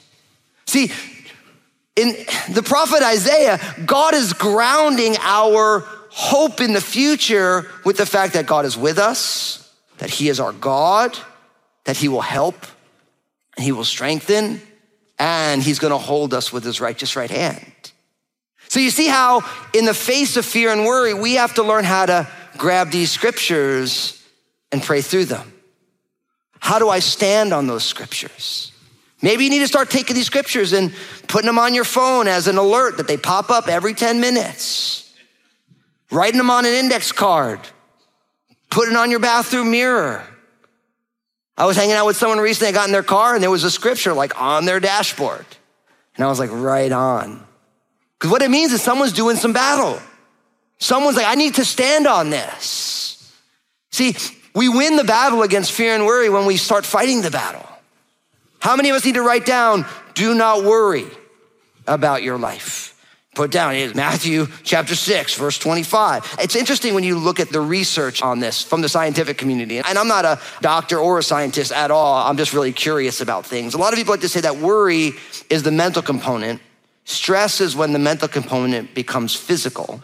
See, 0.66 0.90
in 2.00 2.16
the 2.54 2.62
prophet 2.62 3.02
Isaiah, 3.02 3.60
God 3.84 4.14
is 4.14 4.32
grounding 4.32 5.16
our 5.20 5.80
hope 6.10 6.60
in 6.60 6.72
the 6.72 6.80
future 6.80 7.70
with 7.84 7.96
the 7.96 8.06
fact 8.06 8.34
that 8.34 8.46
God 8.46 8.64
is 8.64 8.76
with 8.76 8.98
us, 8.98 9.72
that 9.98 10.10
He 10.10 10.28
is 10.28 10.40
our 10.40 10.52
God, 10.52 11.16
that 11.84 11.96
He 11.96 12.08
will 12.08 12.20
help, 12.20 12.66
and 13.56 13.64
He 13.64 13.72
will 13.72 13.84
strengthen, 13.84 14.60
and 15.18 15.62
He's 15.62 15.78
gonna 15.78 15.98
hold 15.98 16.34
us 16.34 16.52
with 16.52 16.64
His 16.64 16.80
righteous 16.80 17.16
right 17.16 17.30
hand. 17.30 17.92
So 18.68 18.80
you 18.80 18.90
see 18.90 19.08
how, 19.08 19.42
in 19.74 19.84
the 19.84 19.94
face 19.94 20.36
of 20.36 20.44
fear 20.44 20.70
and 20.70 20.84
worry, 20.84 21.12
we 21.12 21.34
have 21.34 21.54
to 21.54 21.62
learn 21.62 21.84
how 21.84 22.06
to 22.06 22.28
grab 22.56 22.90
these 22.90 23.10
scriptures 23.10 24.22
and 24.72 24.82
pray 24.82 25.02
through 25.02 25.26
them? 25.26 25.52
How 26.60 26.78
do 26.78 26.88
I 26.88 26.98
stand 26.98 27.52
on 27.52 27.66
those 27.66 27.84
scriptures? 27.84 28.72
Maybe 29.22 29.44
you 29.44 29.50
need 29.50 29.58
to 29.60 29.68
start 29.68 29.90
taking 29.90 30.16
these 30.16 30.26
scriptures 30.26 30.72
and 30.72 30.94
putting 31.28 31.46
them 31.46 31.58
on 31.58 31.74
your 31.74 31.84
phone 31.84 32.26
as 32.26 32.46
an 32.48 32.56
alert 32.56 32.96
that 32.96 33.06
they 33.06 33.16
pop 33.16 33.50
up 33.50 33.68
every 33.68 33.92
10 33.92 34.20
minutes. 34.20 35.12
Writing 36.10 36.38
them 36.38 36.50
on 36.50 36.64
an 36.64 36.72
index 36.72 37.12
card. 37.12 37.60
putting 38.70 38.96
on 38.96 39.10
your 39.10 39.20
bathroom 39.20 39.72
mirror. 39.72 40.24
I 41.56 41.66
was 41.66 41.76
hanging 41.76 41.94
out 41.94 42.06
with 42.06 42.16
someone 42.16 42.38
recently. 42.38 42.68
I 42.68 42.72
got 42.72 42.86
in 42.86 42.92
their 42.92 43.02
car 43.02 43.34
and 43.34 43.42
there 43.42 43.50
was 43.50 43.64
a 43.64 43.70
scripture 43.70 44.12
like 44.12 44.40
on 44.40 44.64
their 44.64 44.80
dashboard. 44.80 45.44
And 46.16 46.24
I 46.24 46.28
was 46.28 46.38
like, 46.38 46.50
right 46.52 46.90
on. 46.90 47.44
Because 48.18 48.30
what 48.30 48.42
it 48.42 48.50
means 48.50 48.72
is 48.72 48.80
someone's 48.80 49.12
doing 49.12 49.36
some 49.36 49.52
battle. 49.52 50.00
Someone's 50.78 51.16
like, 51.16 51.26
I 51.26 51.34
need 51.34 51.56
to 51.56 51.64
stand 51.64 52.06
on 52.06 52.30
this. 52.30 53.34
See, 53.90 54.16
we 54.54 54.68
win 54.68 54.96
the 54.96 55.04
battle 55.04 55.42
against 55.42 55.72
fear 55.72 55.94
and 55.94 56.06
worry 56.06 56.30
when 56.30 56.46
we 56.46 56.56
start 56.56 56.86
fighting 56.86 57.22
the 57.22 57.30
battle. 57.30 57.66
How 58.60 58.76
many 58.76 58.90
of 58.90 58.96
us 58.96 59.04
need 59.04 59.14
to 59.14 59.22
write 59.22 59.46
down, 59.46 59.86
do 60.14 60.34
not 60.34 60.64
worry 60.64 61.06
about 61.86 62.22
your 62.22 62.38
life? 62.38 62.90
Put 63.34 63.52
down 63.52 63.76
is 63.76 63.94
Matthew 63.94 64.48
chapter 64.64 64.94
6, 64.94 65.34
verse 65.36 65.58
25. 65.58 66.36
It's 66.40 66.56
interesting 66.56 66.94
when 66.94 67.04
you 67.04 67.16
look 67.16 67.38
at 67.38 67.48
the 67.50 67.60
research 67.60 68.22
on 68.22 68.40
this 68.40 68.62
from 68.62 68.82
the 68.82 68.88
scientific 68.88 69.38
community. 69.38 69.78
And 69.78 69.96
I'm 69.96 70.08
not 70.08 70.24
a 70.24 70.40
doctor 70.60 70.98
or 70.98 71.18
a 71.18 71.22
scientist 71.22 71.70
at 71.70 71.90
all. 71.90 72.26
I'm 72.26 72.36
just 72.36 72.52
really 72.52 72.72
curious 72.72 73.20
about 73.20 73.46
things. 73.46 73.74
A 73.74 73.78
lot 73.78 73.92
of 73.92 73.98
people 73.98 74.12
like 74.12 74.20
to 74.22 74.28
say 74.28 74.40
that 74.40 74.56
worry 74.56 75.12
is 75.48 75.62
the 75.62 75.70
mental 75.70 76.02
component. 76.02 76.60
Stress 77.04 77.60
is 77.60 77.76
when 77.76 77.92
the 77.92 77.98
mental 78.00 78.28
component 78.28 78.94
becomes 78.94 79.34
physical. 79.34 80.02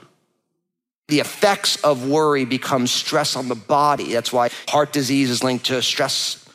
The 1.09 1.21
effects 1.21 1.77
of 1.85 2.09
worry 2.09 2.45
become 2.45 2.87
stress 2.87 3.37
on 3.37 3.49
the 3.49 3.55
body. 3.55 4.13
That's 4.13 4.33
why 4.33 4.51
heart 4.69 4.93
disease 4.93 5.31
is 5.31 5.43
linked 5.43 5.67
to 5.67 5.83
stress 5.83 6.46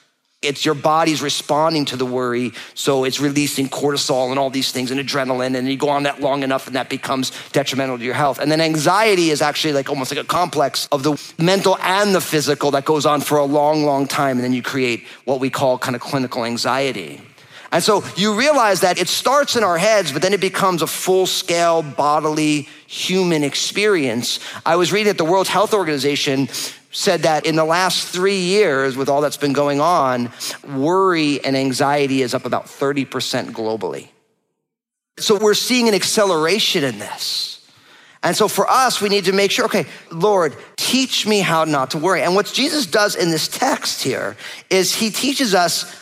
it's 0.42 0.66
your 0.66 0.74
body's 0.74 1.22
responding 1.22 1.86
to 1.86 1.96
the 1.96 2.06
worry, 2.06 2.52
so 2.74 3.04
it's 3.04 3.20
releasing 3.20 3.70
cortisol 3.70 4.32
and 4.32 4.40
all 4.40 4.50
these 4.50 4.72
things 4.72 4.90
and 4.90 5.00
adrenaline, 5.00 5.56
and 5.56 5.68
you 5.68 5.78
go 5.78 5.90
on 5.90 6.04
that 6.04 6.20
long 6.20 6.42
enough 6.42 6.66
and 6.66 6.76
that 6.76 6.90
becomes 6.90 7.32
detrimental 7.52 7.98
to 7.98 8.04
your 8.04 8.16
health. 8.16 8.40
And 8.40 8.52
then 8.52 8.60
anxiety 8.60 9.30
is 9.30 9.42
actually 9.42 9.74
like 9.74 9.90
almost 9.90 10.12
like 10.12 10.24
a 10.24 10.28
complex 10.28 10.88
of 10.92 11.04
the 11.04 11.22
mental 11.38 11.78
and 11.80 12.16
the 12.16 12.22
physical 12.22 12.72
that 12.72 12.86
goes 12.86 13.06
on 13.06 13.22
for 13.22 13.38
a 13.38 13.46
long, 13.46 13.86
long 13.86 14.08
time, 14.08 14.38
and 14.38 14.44
then 14.44 14.54
you 14.54 14.64
create 14.64 15.06
what 15.26 15.40
we 15.40 15.52
call 15.52 15.78
kind 15.78 15.96
of 15.96 16.02
clinical 16.02 16.44
anxiety. 16.44 17.22
And 17.72 17.82
so 17.82 18.04
you 18.18 18.38
realize 18.38 18.82
that 18.82 19.00
it 19.00 19.08
starts 19.08 19.56
in 19.56 19.64
our 19.64 19.78
heads, 19.78 20.12
but 20.12 20.22
then 20.22 20.34
it 20.34 20.42
becomes 20.42 20.82
a 20.82 20.88
full 20.88 21.26
scale 21.26 21.82
bodily 21.82 22.68
human 22.88 23.44
experience. 23.44 24.40
I 24.66 24.76
was 24.76 24.92
reading 24.92 25.12
at 25.12 25.18
the 25.18 25.24
World 25.24 25.48
Health 25.48 25.74
Organization 25.74 26.50
said 26.92 27.24
that 27.24 27.46
in 27.46 27.56
the 27.56 27.66
last 27.66 28.08
three 28.08 28.40
years, 28.40 28.96
with 28.96 29.10
all 29.10 29.22
that's 29.22 29.38
been 29.38 29.54
going 29.54 29.80
on, 29.80 30.32
worry 30.68 31.44
and 31.44 31.56
anxiety 31.56 32.22
is 32.22 32.34
up 32.34 32.46
about 32.46 32.66
30% 32.66 33.52
globally. 33.52 34.10
So 35.18 35.38
we're 35.38 35.54
seeing 35.54 35.88
an 35.88 35.94
acceleration 35.94 36.84
in 36.84 37.00
this. 37.00 37.52
And 38.24 38.36
so 38.36 38.48
for 38.48 38.70
us, 38.70 39.02
we 39.02 39.10
need 39.10 39.26
to 39.26 39.32
make 39.32 39.50
sure, 39.50 39.66
okay, 39.66 39.86
Lord, 40.12 40.56
teach 40.78 41.26
me 41.26 41.40
how 41.40 41.64
not 41.64 41.92
to 41.92 41.98
worry. 41.98 42.22
And 42.22 42.36
what 42.36 42.46
Jesus 42.46 42.86
does 42.86 43.16
in 43.16 43.32
this 43.32 43.48
text 43.48 44.04
here 44.04 44.38
is 44.70 44.94
he 44.94 45.10
teaches 45.10 45.56
us 45.56 45.96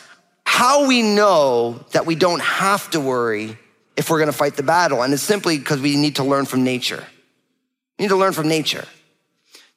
how 0.44 0.86
we 0.86 1.02
know 1.02 1.84
that 1.92 2.04
we 2.04 2.14
don't 2.14 2.42
have 2.42 2.90
to 2.90 3.00
worry 3.00 3.56
if 3.96 4.10
we're 4.10 4.18
gonna 4.18 4.32
fight 4.32 4.56
the 4.56 4.62
battle. 4.62 5.02
And 5.02 5.14
it's 5.14 5.22
simply 5.22 5.58
because 5.58 5.80
we 5.80 5.96
need 5.96 6.16
to 6.16 6.24
learn 6.24 6.44
from 6.44 6.62
nature. 6.62 7.04
We 7.98 8.04
need 8.04 8.08
to 8.10 8.16
learn 8.16 8.32
from 8.32 8.48
nature. 8.48 8.84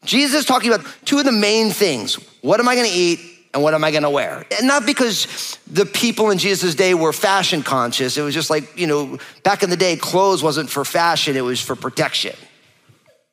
Jesus 0.05 0.41
is 0.41 0.45
talking 0.45 0.71
about 0.71 0.85
two 1.05 1.19
of 1.19 1.25
the 1.25 1.31
main 1.31 1.71
things. 1.71 2.15
What 2.41 2.59
am 2.59 2.67
I 2.67 2.75
gonna 2.75 2.87
eat? 2.91 3.19
And 3.53 3.61
what 3.61 3.75
am 3.75 3.83
I 3.83 3.91
gonna 3.91 4.09
wear? 4.09 4.45
And 4.57 4.67
not 4.67 4.85
because 4.85 5.59
the 5.67 5.85
people 5.85 6.31
in 6.31 6.39
Jesus' 6.39 6.73
day 6.73 6.95
were 6.95 7.13
fashion 7.13 7.61
conscious. 7.61 8.17
It 8.17 8.21
was 8.21 8.33
just 8.33 8.49
like, 8.49 8.79
you 8.79 8.87
know, 8.87 9.19
back 9.43 9.61
in 9.61 9.69
the 9.69 9.77
day, 9.77 9.95
clothes 9.95 10.41
wasn't 10.41 10.69
for 10.69 10.83
fashion, 10.83 11.35
it 11.37 11.41
was 11.41 11.61
for 11.61 11.75
protection. 11.75 12.35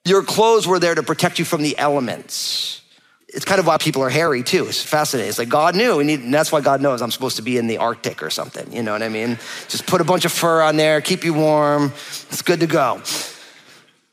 Your 0.05 0.23
clothes 0.23 0.67
were 0.67 0.79
there 0.79 0.95
to 0.95 1.03
protect 1.03 1.39
you 1.39 1.45
from 1.45 1.63
the 1.63 1.79
elements. 1.79 2.83
It's 3.29 3.45
kind 3.45 3.61
of 3.61 3.67
why 3.67 3.79
people 3.79 4.03
are 4.03 4.11
hairy 4.11 4.43
too. 4.43 4.67
It's 4.67 4.83
fascinating. 4.83 5.29
It's 5.29 5.39
like 5.39 5.49
God 5.49 5.77
knew, 5.77 6.01
and 6.01 6.35
that's 6.35 6.51
why 6.51 6.61
God 6.61 6.81
knows 6.81 7.01
I'm 7.01 7.13
supposed 7.13 7.37
to 7.37 7.43
be 7.43 7.59
in 7.59 7.69
the 7.69 7.79
Arctic 7.79 8.23
or 8.23 8.31
something. 8.31 8.73
You 8.73 8.83
know 8.83 8.93
what 8.93 9.03
I 9.03 9.09
mean? 9.09 9.39
Just 9.69 9.87
put 9.87 10.01
a 10.01 10.05
bunch 10.05 10.25
of 10.25 10.33
fur 10.33 10.63
on 10.63 10.77
there, 10.77 11.01
keep 11.01 11.25
you 11.25 11.33
warm. 11.33 11.93
It's 12.31 12.43
good 12.43 12.61
to 12.61 12.67
go. 12.67 13.01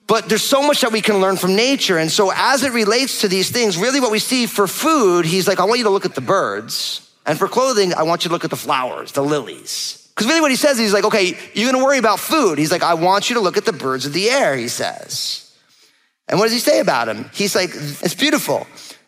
But 0.08 0.30
there's 0.30 0.44
so 0.44 0.62
much 0.66 0.82
that 0.82 0.94
we 0.94 1.02
can 1.02 1.20
learn 1.20 1.36
from 1.36 1.56
nature. 1.56 1.98
And 1.98 2.10
so, 2.10 2.32
as 2.34 2.64
it 2.64 2.72
relates 2.72 3.22
to 3.22 3.28
these 3.28 3.52
things, 3.52 3.78
really 3.78 4.00
what 4.00 4.12
we 4.12 4.20
see 4.20 4.46
for 4.46 4.66
food, 4.66 5.26
he's 5.26 5.48
like, 5.48 5.60
I 5.60 5.66
want 5.66 5.80
you 5.80 5.84
to 5.84 5.90
look 5.90 6.06
at 6.06 6.16
the 6.16 6.22
birds. 6.22 7.04
And 7.26 7.38
for 7.38 7.50
clothing, 7.50 7.94
I 7.94 8.04
want 8.04 8.24
you 8.24 8.30
to 8.30 8.34
look 8.34 8.46
at 8.46 8.50
the 8.50 8.56
flowers, 8.56 9.12
the 9.12 9.22
lilies. 9.22 10.10
Because 10.16 10.28
really 10.28 10.40
what 10.40 10.50
he 10.50 10.56
says, 10.56 10.80
is 10.80 10.86
he's 10.86 10.94
like, 10.94 11.04
okay, 11.04 11.38
you're 11.54 11.72
gonna 11.72 11.84
worry 11.84 11.98
about 11.98 12.20
food. 12.20 12.58
He's 12.58 12.72
like, 12.72 12.84
I 12.84 12.94
want 12.94 13.30
you 13.30 13.36
to 13.36 13.42
look 13.42 13.58
at 13.58 13.66
the 13.66 13.74
birds 13.74 14.06
of 14.06 14.14
the 14.14 14.30
air, 14.30 14.56
he 14.56 14.70
says. 14.70 15.54
And 16.30 16.40
what 16.40 16.46
does 16.46 16.54
he 16.54 16.60
say 16.60 16.80
about 16.80 17.06
them? 17.06 17.30
He's 17.34 17.54
like, 17.54 17.72
it's 17.74 18.16
beautiful. 18.16 18.66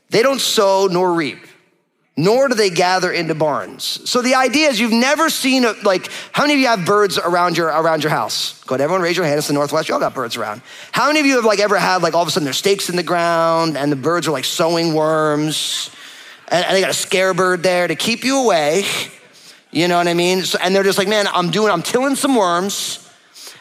They 0.10 0.22
don't 0.22 0.42
sow 0.42 0.88
nor 0.92 1.14
reap 1.14 1.40
nor 2.20 2.50
do 2.50 2.54
they 2.56 2.70
gather 2.70 3.14
into 3.14 3.34
barns. 3.34 4.02
So 4.10 4.22
the 4.22 4.36
idea 4.36 4.68
is 4.68 4.78
you've 4.78 4.92
never 4.92 5.30
seen 5.30 5.64
a, 5.64 5.74
like 5.84 6.10
how 6.34 6.44
many 6.44 6.56
of 6.56 6.60
you 6.60 6.68
have 6.68 6.86
birds 6.86 7.18
around 7.18 7.56
your 7.56 7.68
around 7.68 8.04
your 8.04 8.10
house? 8.10 8.62
Go 8.66 8.76
ahead, 8.76 8.82
everyone 8.82 9.02
raise 9.02 9.16
your 9.16 9.26
hand. 9.26 9.38
It's 9.38 9.48
the 9.48 9.54
Northwest. 9.54 9.88
You 9.88 9.94
all 9.94 10.02
got 10.02 10.14
birds 10.14 10.36
around. 10.36 10.62
How 10.92 11.08
many 11.08 11.22
of 11.22 11.26
you 11.26 11.36
have 11.36 11.46
like 11.46 11.60
ever 11.60 11.78
had 11.78 12.04
like 12.04 12.16
all 12.16 12.22
of 12.22 12.28
a 12.28 12.32
sudden 12.32 12.44
there's 12.44 12.58
stakes 12.58 12.90
in 12.90 12.98
the 12.98 13.04
ground 13.04 13.78
and 13.78 13.90
the 13.90 13.96
birds 13.96 14.28
are 14.28 14.32
like 14.32 14.44
sowing 14.44 14.94
worms 14.94 15.92
and, 16.50 16.66
and 16.66 16.76
they 16.76 16.82
got 16.82 16.90
a 16.90 16.94
scare 16.94 17.34
bird 17.34 17.64
there 17.64 17.88
to 17.88 17.96
keep 17.96 18.26
you 18.26 18.44
away. 18.44 18.84
You 19.72 19.88
know 19.88 19.98
what 19.98 20.10
I 20.10 20.14
mean? 20.14 20.44
So, 20.44 20.60
and 20.62 20.76
they're 20.76 20.84
just 20.84 20.98
like, 20.98 21.08
man, 21.08 21.26
I'm 21.28 21.52
doing, 21.52 21.72
I'm 21.72 21.84
tilling 21.84 22.18
some 22.18 22.36
worms 22.36 23.10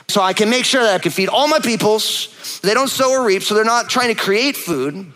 so 0.09 0.21
I 0.21 0.33
can 0.33 0.50
make 0.50 0.65
sure 0.65 0.83
that 0.83 0.95
I 0.95 0.99
can 0.99 1.12
feed 1.12 1.29
all 1.29 1.47
my 1.47 1.61
peoples. 1.61 2.61
They 2.62 2.75
don't 2.75 2.88
sow 2.88 3.12
or 3.12 3.25
reap, 3.25 3.45
so 3.45 3.55
they're 3.55 3.65
not 3.65 3.88
trying 3.88 4.09
to 4.09 4.21
create 4.21 4.57
food 4.57 5.12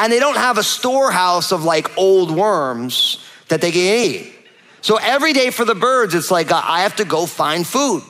and 0.00 0.10
they 0.10 0.18
don't 0.18 0.36
have 0.36 0.56
a 0.56 0.62
storehouse 0.62 1.52
of 1.52 1.62
like 1.64 1.96
old 1.98 2.30
worms 2.30 3.22
that 3.48 3.60
they 3.60 3.70
can 3.70 3.80
eat. 3.80 4.32
So 4.80 4.96
every 4.96 5.34
day 5.34 5.50
for 5.50 5.66
the 5.66 5.74
birds, 5.74 6.14
it's 6.14 6.30
like 6.30 6.50
uh, 6.50 6.60
I 6.64 6.82
have 6.82 6.96
to 6.96 7.04
go 7.04 7.26
find 7.26 7.66
food, 7.66 8.02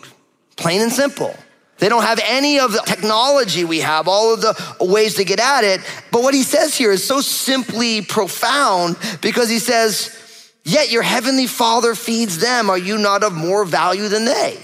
plain 0.57 0.83
and 0.83 0.93
simple. 0.93 1.35
They 1.79 1.89
don't 1.89 2.05
have 2.05 2.21
any 2.25 2.61
of 2.61 2.73
the 2.73 2.83
technology 2.87 3.65
we 3.65 3.81
have, 3.81 4.07
all 4.07 4.33
of 4.33 4.41
the 4.41 4.77
ways 4.81 5.15
to 5.15 5.25
get 5.25 5.41
at 5.41 5.65
it. 5.65 5.81
But 6.13 6.23
what 6.23 6.33
he 6.33 6.45
says 6.45 6.77
here 6.77 6.93
is 6.93 7.03
so 7.03 7.21
simply 7.21 8.03
profound 8.03 8.97
because 9.21 9.49
he 9.49 9.59
says, 9.59 10.17
Yet 10.63 10.93
your 10.93 11.03
heavenly 11.03 11.47
father 11.47 11.95
feeds 11.95 12.39
them. 12.39 12.71
Are 12.71 12.79
you 12.79 12.99
not 12.99 13.25
of 13.25 13.33
more 13.33 13.65
value 13.65 14.09
than 14.09 14.27
they? 14.27 14.59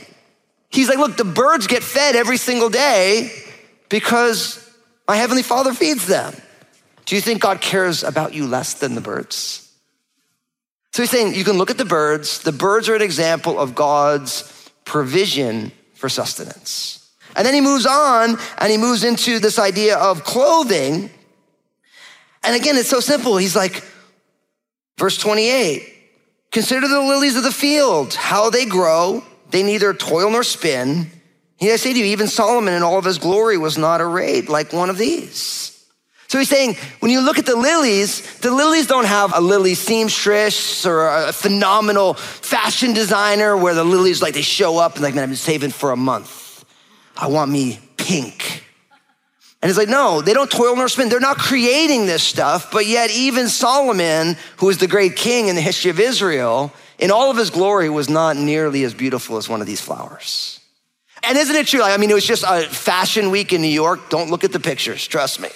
He's 0.71 0.89
like, 0.89 0.99
Look, 0.99 1.17
the 1.17 1.25
birds 1.25 1.67
get 1.67 1.83
fed 1.83 2.15
every 2.15 2.37
single 2.37 2.69
day 2.69 3.33
because 3.89 4.63
my 5.09 5.17
heavenly 5.17 5.43
father 5.43 5.73
feeds 5.73 6.07
them. 6.07 6.35
Do 7.07 7.15
you 7.15 7.21
think 7.21 7.41
God 7.41 7.61
cares 7.61 8.03
about 8.03 8.35
you 8.35 8.47
less 8.47 8.75
than 8.75 8.95
the 8.95 9.01
birds? 9.01 9.63
So 10.93 11.03
he's 11.03 11.11
saying 11.11 11.35
you 11.35 11.45
can 11.45 11.57
look 11.59 11.71
at 11.71 11.79
the 11.79 11.85
birds. 11.85 12.41
The 12.41 12.53
birds 12.53 12.89
are 12.89 12.95
an 12.95 13.03
example 13.03 13.59
of 13.59 13.75
God's 13.75 14.71
provision 14.85 15.73
for 15.95 16.09
sustenance. 16.09 17.11
And 17.37 17.47
then 17.47 17.55
he 17.55 17.61
moves 17.61 17.87
on 17.87 18.39
and 18.59 18.71
he 18.71 18.79
moves 18.79 19.05
into 19.05 19.39
this 19.39 19.59
idea 19.59 19.99
of 19.99 20.25
clothing. 20.25 21.11
And 22.43 22.57
again, 22.57 22.77
it's 22.77 22.89
so 22.89 23.01
simple. 23.01 23.37
He's 23.37 23.55
like, 23.57 23.85
verse 24.99 25.19
28 25.19 25.93
Consider 26.51 26.89
the 26.89 27.01
lilies 27.01 27.37
of 27.37 27.43
the 27.43 27.53
field, 27.53 28.15
how 28.15 28.49
they 28.49 28.65
grow. 28.65 29.23
They 29.51 29.63
neither 29.63 29.93
toil 29.93 30.31
nor 30.31 30.43
spin. 30.43 31.11
He 31.59 31.71
I 31.71 31.77
say 31.77 31.93
to 31.93 31.99
you, 31.99 32.07
even 32.07 32.29
Solomon 32.29 32.73
in 32.73 32.83
all 32.83 32.99
of 32.99 33.05
his 33.05 33.19
glory 33.19 33.59
was 33.59 33.77
not 33.77 34.01
arrayed 34.01 34.49
like 34.49 34.73
one 34.73 34.89
of 34.89 34.97
these. 34.97 35.76
So 36.29 36.39
he's 36.39 36.49
saying, 36.49 36.75
when 37.01 37.13
you 37.13 37.21
look 37.21 37.39
at 37.39 37.47
the 37.47 37.57
lilies, 37.57 38.39
the 38.41 38.51
lilies 38.51 38.87
don't 38.87 39.07
have 39.07 39.33
a 39.37 39.41
lily 39.41 39.75
seamstress 39.75 40.85
or 40.85 41.07
a 41.07 41.33
phenomenal 41.33 42.15
fashion 42.15 42.93
designer 42.93 43.57
where 43.57 43.75
the 43.75 43.85
lilies 43.85 44.21
like 44.21 44.35
they 44.35 44.43
show 44.43 44.79
up 44.79 44.95
and 44.95 45.05
like, 45.05 45.15
man, 45.15 45.23
I've 45.23 45.31
been 45.31 45.37
saving 45.37 45.71
for 45.71 45.93
a 45.93 45.97
month. 45.97 46.65
I 47.17 47.29
want 47.29 47.51
me 47.51 47.79
pink. 47.97 48.65
And 49.63 49.71
it's 49.71 49.79
like, 49.79 49.89
no, 49.89 50.21
they 50.21 50.35
don't 50.35 50.51
toil 50.51 50.77
nor 50.77 50.89
spin. 50.89 51.09
They're 51.09 51.21
not 51.21 51.39
creating 51.39 52.07
this 52.07 52.23
stuff, 52.23 52.71
but 52.71 52.87
yet 52.87 53.11
even 53.11 53.49
Solomon, 53.49 54.37
who 54.59 54.69
is 54.69 54.79
the 54.79 54.87
great 54.87 55.17
king 55.17 55.49
in 55.49 55.55
the 55.55 55.63
history 55.63 55.91
of 55.91 55.99
Israel, 55.99 56.73
in 56.99 57.11
all 57.11 57.31
of 57.31 57.37
his 57.37 57.51
glory 57.51 57.89
was 57.89 58.09
not 58.09 58.37
nearly 58.37 58.85
as 58.85 58.95
beautiful 58.95 59.37
as 59.37 59.49
one 59.49 59.61
of 59.61 59.67
these 59.67 59.81
flowers. 59.81 60.61
And 61.23 61.39
isn't 61.39 61.57
it 61.57 61.67
true? 61.67 61.81
Like, 61.81 61.95
I 61.95 61.97
mean, 61.97 62.11
it 62.11 62.15
was 62.15 62.27
just 62.27 62.45
a 62.47 62.63
fashion 62.63 63.31
week 63.31 63.53
in 63.53 63.61
New 63.61 63.69
York. 63.69 64.11
Don't 64.11 64.31
look 64.31 64.45
at 64.45 64.53
the 64.53 64.61
pictures, 64.61 65.07
trust 65.07 65.41
me. 65.41 65.49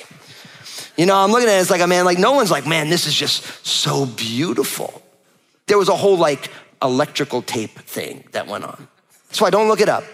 You 0.96 1.06
know, 1.06 1.16
I'm 1.16 1.30
looking 1.30 1.48
at 1.48 1.58
it, 1.58 1.60
it's 1.60 1.70
like, 1.70 1.80
a 1.80 1.86
man, 1.86 2.04
like, 2.04 2.18
no 2.18 2.32
one's 2.32 2.50
like, 2.50 2.66
man, 2.66 2.90
this 2.90 3.06
is 3.06 3.14
just 3.14 3.66
so 3.66 4.06
beautiful. 4.06 5.02
There 5.66 5.78
was 5.78 5.88
a 5.88 5.96
whole 5.96 6.16
like 6.16 6.50
electrical 6.82 7.42
tape 7.42 7.78
thing 7.78 8.24
that 8.32 8.46
went 8.46 8.64
on. 8.64 8.88
That's 9.28 9.40
why 9.40 9.50
don't 9.50 9.68
look 9.68 9.80
it 9.80 9.88
up. 9.88 10.04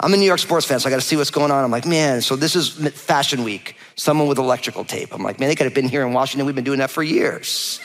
I'm 0.00 0.12
a 0.14 0.16
New 0.16 0.24
York 0.24 0.38
sports 0.40 0.66
fan, 0.66 0.80
so 0.80 0.88
I 0.88 0.90
got 0.90 0.96
to 0.96 1.06
see 1.06 1.16
what's 1.16 1.30
going 1.30 1.50
on. 1.50 1.62
I'm 1.62 1.70
like, 1.70 1.86
man, 1.86 2.20
so 2.20 2.36
this 2.36 2.56
is 2.56 2.70
Fashion 2.70 3.44
Week. 3.44 3.76
Someone 3.96 4.26
with 4.26 4.38
electrical 4.38 4.84
tape. 4.84 5.14
I'm 5.14 5.22
like, 5.22 5.38
man, 5.38 5.48
they 5.48 5.54
could 5.54 5.66
have 5.66 5.74
been 5.74 5.88
here 5.88 6.06
in 6.06 6.12
Washington. 6.12 6.46
We've 6.46 6.54
been 6.54 6.64
doing 6.64 6.80
that 6.80 6.90
for 6.90 7.02
years. 7.02 7.80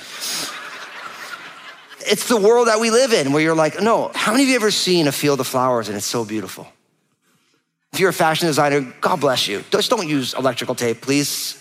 it's 2.08 2.27
the 2.27 2.38
world 2.38 2.67
that 2.67 2.79
we 2.79 2.89
live 2.89 3.13
in 3.13 3.31
where 3.31 3.43
you're 3.43 3.55
like, 3.55 3.81
no, 3.81 4.12
how 4.15 4.31
many 4.31 4.43
of 4.43 4.50
you 4.50 4.55
ever 4.55 4.72
seen 4.72 5.08
a 5.08 5.12
field 5.12 5.39
of 5.39 5.48
flowers 5.48 5.88
and 5.88 5.98
it's 5.98 6.05
so 6.05 6.25
beautiful? 6.25 6.67
If 7.93 8.00
you're 8.00 8.10
a 8.10 8.13
fashion 8.13 8.48
designer, 8.48 8.81
God 9.01 9.19
bless 9.19 9.48
you. 9.48 9.63
Just 9.72 9.89
don't 9.89 10.08
use 10.08 10.34
electrical 10.34 10.75
tape, 10.75 11.01
please. 11.01 11.58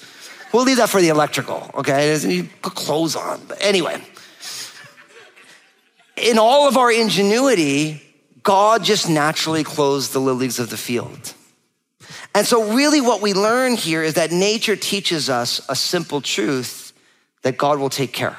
We'll 0.52 0.64
leave 0.64 0.78
that 0.78 0.88
for 0.88 1.00
the 1.00 1.08
electrical, 1.08 1.70
okay? 1.74 2.16
You 2.16 2.48
put 2.62 2.74
clothes 2.74 3.16
on. 3.16 3.40
But 3.46 3.58
anyway, 3.60 4.02
in 6.16 6.38
all 6.38 6.68
of 6.68 6.76
our 6.76 6.90
ingenuity, 6.90 8.02
God 8.42 8.82
just 8.82 9.08
naturally 9.08 9.64
clothes 9.64 10.10
the 10.10 10.20
lilies 10.20 10.58
of 10.58 10.70
the 10.70 10.76
field. 10.76 11.34
And 12.34 12.46
so, 12.46 12.72
really, 12.72 13.00
what 13.00 13.20
we 13.20 13.34
learn 13.34 13.74
here 13.74 14.02
is 14.02 14.14
that 14.14 14.32
nature 14.32 14.76
teaches 14.76 15.28
us 15.28 15.60
a 15.68 15.76
simple 15.76 16.20
truth 16.20 16.92
that 17.42 17.58
God 17.58 17.78
will 17.78 17.90
take 17.90 18.12
care. 18.12 18.36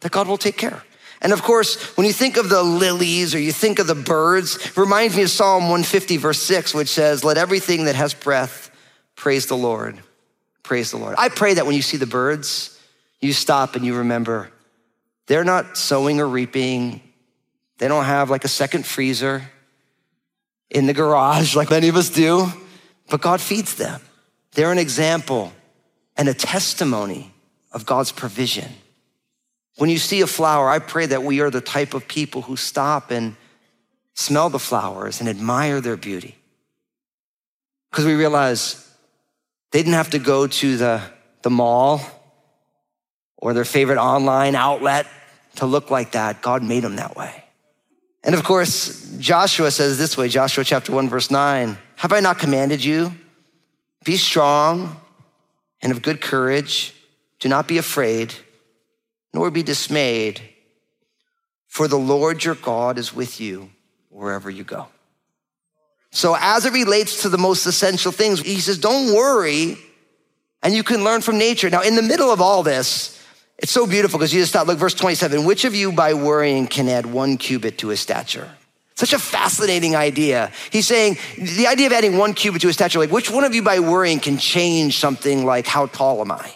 That 0.00 0.12
God 0.12 0.26
will 0.26 0.38
take 0.38 0.56
care. 0.56 0.82
And 1.20 1.32
of 1.32 1.42
course, 1.42 1.80
when 1.96 2.06
you 2.06 2.12
think 2.12 2.36
of 2.36 2.48
the 2.48 2.62
lilies 2.62 3.34
or 3.34 3.38
you 3.38 3.52
think 3.52 3.78
of 3.78 3.86
the 3.86 3.94
birds, 3.94 4.56
it 4.56 4.76
reminds 4.76 5.16
me 5.16 5.22
of 5.22 5.30
Psalm 5.30 5.64
150, 5.64 6.16
verse 6.16 6.42
6, 6.42 6.74
which 6.74 6.88
says, 6.88 7.22
Let 7.22 7.38
everything 7.38 7.84
that 7.84 7.94
has 7.94 8.12
breath 8.12 8.70
praise 9.14 9.46
the 9.46 9.56
Lord. 9.56 10.00
Praise 10.62 10.90
the 10.90 10.96
Lord. 10.96 11.16
I 11.18 11.28
pray 11.28 11.54
that 11.54 11.66
when 11.66 11.74
you 11.74 11.82
see 11.82 11.96
the 11.96 12.06
birds, 12.06 12.78
you 13.20 13.32
stop 13.32 13.76
and 13.76 13.84
you 13.84 13.96
remember 13.96 14.50
they're 15.26 15.44
not 15.44 15.76
sowing 15.76 16.20
or 16.20 16.28
reaping. 16.28 17.00
They 17.78 17.88
don't 17.88 18.04
have 18.04 18.30
like 18.30 18.44
a 18.44 18.48
second 18.48 18.84
freezer 18.84 19.42
in 20.70 20.86
the 20.86 20.92
garage 20.92 21.54
like 21.56 21.70
many 21.70 21.88
of 21.88 21.96
us 21.96 22.10
do, 22.10 22.46
but 23.08 23.20
God 23.20 23.40
feeds 23.40 23.76
them. 23.76 24.00
They're 24.52 24.72
an 24.72 24.78
example 24.78 25.52
and 26.16 26.28
a 26.28 26.34
testimony 26.34 27.32
of 27.72 27.86
God's 27.86 28.12
provision. 28.12 28.68
When 29.76 29.88
you 29.88 29.98
see 29.98 30.20
a 30.20 30.26
flower, 30.26 30.68
I 30.68 30.78
pray 30.78 31.06
that 31.06 31.22
we 31.22 31.40
are 31.40 31.50
the 31.50 31.62
type 31.62 31.94
of 31.94 32.06
people 32.06 32.42
who 32.42 32.56
stop 32.56 33.10
and 33.10 33.36
smell 34.14 34.50
the 34.50 34.58
flowers 34.58 35.20
and 35.20 35.28
admire 35.28 35.80
their 35.80 35.96
beauty. 35.96 36.36
Because 37.90 38.04
we 38.04 38.14
realize 38.14 38.91
they 39.72 39.80
didn't 39.80 39.94
have 39.94 40.10
to 40.10 40.18
go 40.18 40.46
to 40.46 40.76
the, 40.76 41.02
the 41.42 41.50
mall 41.50 42.00
or 43.36 43.54
their 43.54 43.64
favorite 43.64 43.98
online 43.98 44.54
outlet 44.54 45.06
to 45.56 45.66
look 45.66 45.90
like 45.90 46.12
that. 46.12 46.42
God 46.42 46.62
made 46.62 46.84
them 46.84 46.96
that 46.96 47.16
way. 47.16 47.44
And 48.22 48.34
of 48.34 48.44
course, 48.44 49.16
Joshua 49.18 49.70
says 49.70 49.98
this 49.98 50.16
way 50.16 50.28
Joshua 50.28 50.62
chapter 50.62 50.92
1, 50.92 51.08
verse 51.08 51.30
9 51.30 51.76
Have 51.96 52.12
I 52.12 52.20
not 52.20 52.38
commanded 52.38 52.84
you? 52.84 53.12
Be 54.04 54.16
strong 54.16 54.96
and 55.80 55.90
of 55.90 56.02
good 56.02 56.20
courage. 56.20 56.94
Do 57.40 57.48
not 57.48 57.66
be 57.66 57.78
afraid 57.78 58.34
nor 59.34 59.50
be 59.50 59.62
dismayed, 59.62 60.42
for 61.66 61.88
the 61.88 61.98
Lord 61.98 62.44
your 62.44 62.54
God 62.54 62.98
is 62.98 63.14
with 63.14 63.40
you 63.40 63.70
wherever 64.10 64.50
you 64.50 64.62
go. 64.62 64.88
So, 66.12 66.36
as 66.38 66.66
it 66.66 66.74
relates 66.74 67.22
to 67.22 67.30
the 67.30 67.38
most 67.38 67.64
essential 67.64 68.12
things, 68.12 68.40
he 68.40 68.60
says, 68.60 68.78
don't 68.78 69.14
worry, 69.14 69.78
and 70.62 70.74
you 70.74 70.82
can 70.82 71.04
learn 71.04 71.22
from 71.22 71.38
nature. 71.38 71.70
Now, 71.70 71.80
in 71.80 71.96
the 71.96 72.02
middle 72.02 72.30
of 72.30 72.40
all 72.40 72.62
this, 72.62 73.18
it's 73.58 73.72
so 73.72 73.86
beautiful 73.86 74.18
because 74.18 74.30
just 74.30 74.50
stop, 74.50 74.66
look, 74.66 74.78
verse 74.78 74.94
27 74.94 75.44
which 75.44 75.64
of 75.64 75.74
you 75.74 75.90
by 75.90 76.14
worrying 76.14 76.66
can 76.66 76.88
add 76.88 77.06
one 77.06 77.38
cubit 77.38 77.78
to 77.78 77.88
his 77.88 78.00
stature? 78.00 78.50
Such 78.94 79.14
a 79.14 79.18
fascinating 79.18 79.96
idea. 79.96 80.52
He's 80.70 80.86
saying 80.86 81.16
the 81.38 81.66
idea 81.66 81.86
of 81.86 81.92
adding 81.92 82.18
one 82.18 82.34
cubit 82.34 82.60
to 82.60 82.66
his 82.66 82.76
stature, 82.76 82.98
like 82.98 83.10
which 83.10 83.30
one 83.30 83.44
of 83.44 83.54
you 83.54 83.62
by 83.62 83.80
worrying 83.80 84.20
can 84.20 84.36
change 84.36 84.98
something 84.98 85.46
like 85.46 85.66
how 85.66 85.86
tall 85.86 86.20
am 86.20 86.30
I? 86.30 86.52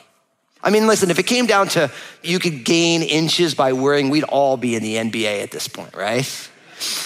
I 0.63 0.71
mean, 0.71 0.87
listen, 0.87 1.11
if 1.11 1.19
it 1.19 1.27
came 1.27 1.47
down 1.47 1.69
to 1.69 1.91
you 2.23 2.39
could 2.39 2.65
gain 2.65 3.03
inches 3.03 3.55
by 3.55 3.73
worrying, 3.73 4.11
we'd 4.11 4.25
all 4.25 4.57
be 4.57 4.75
in 4.75 4.83
the 4.83 4.97
NBA 4.97 5.43
at 5.43 5.51
this 5.51 5.67
point, 5.67 5.95
right? 5.95 6.51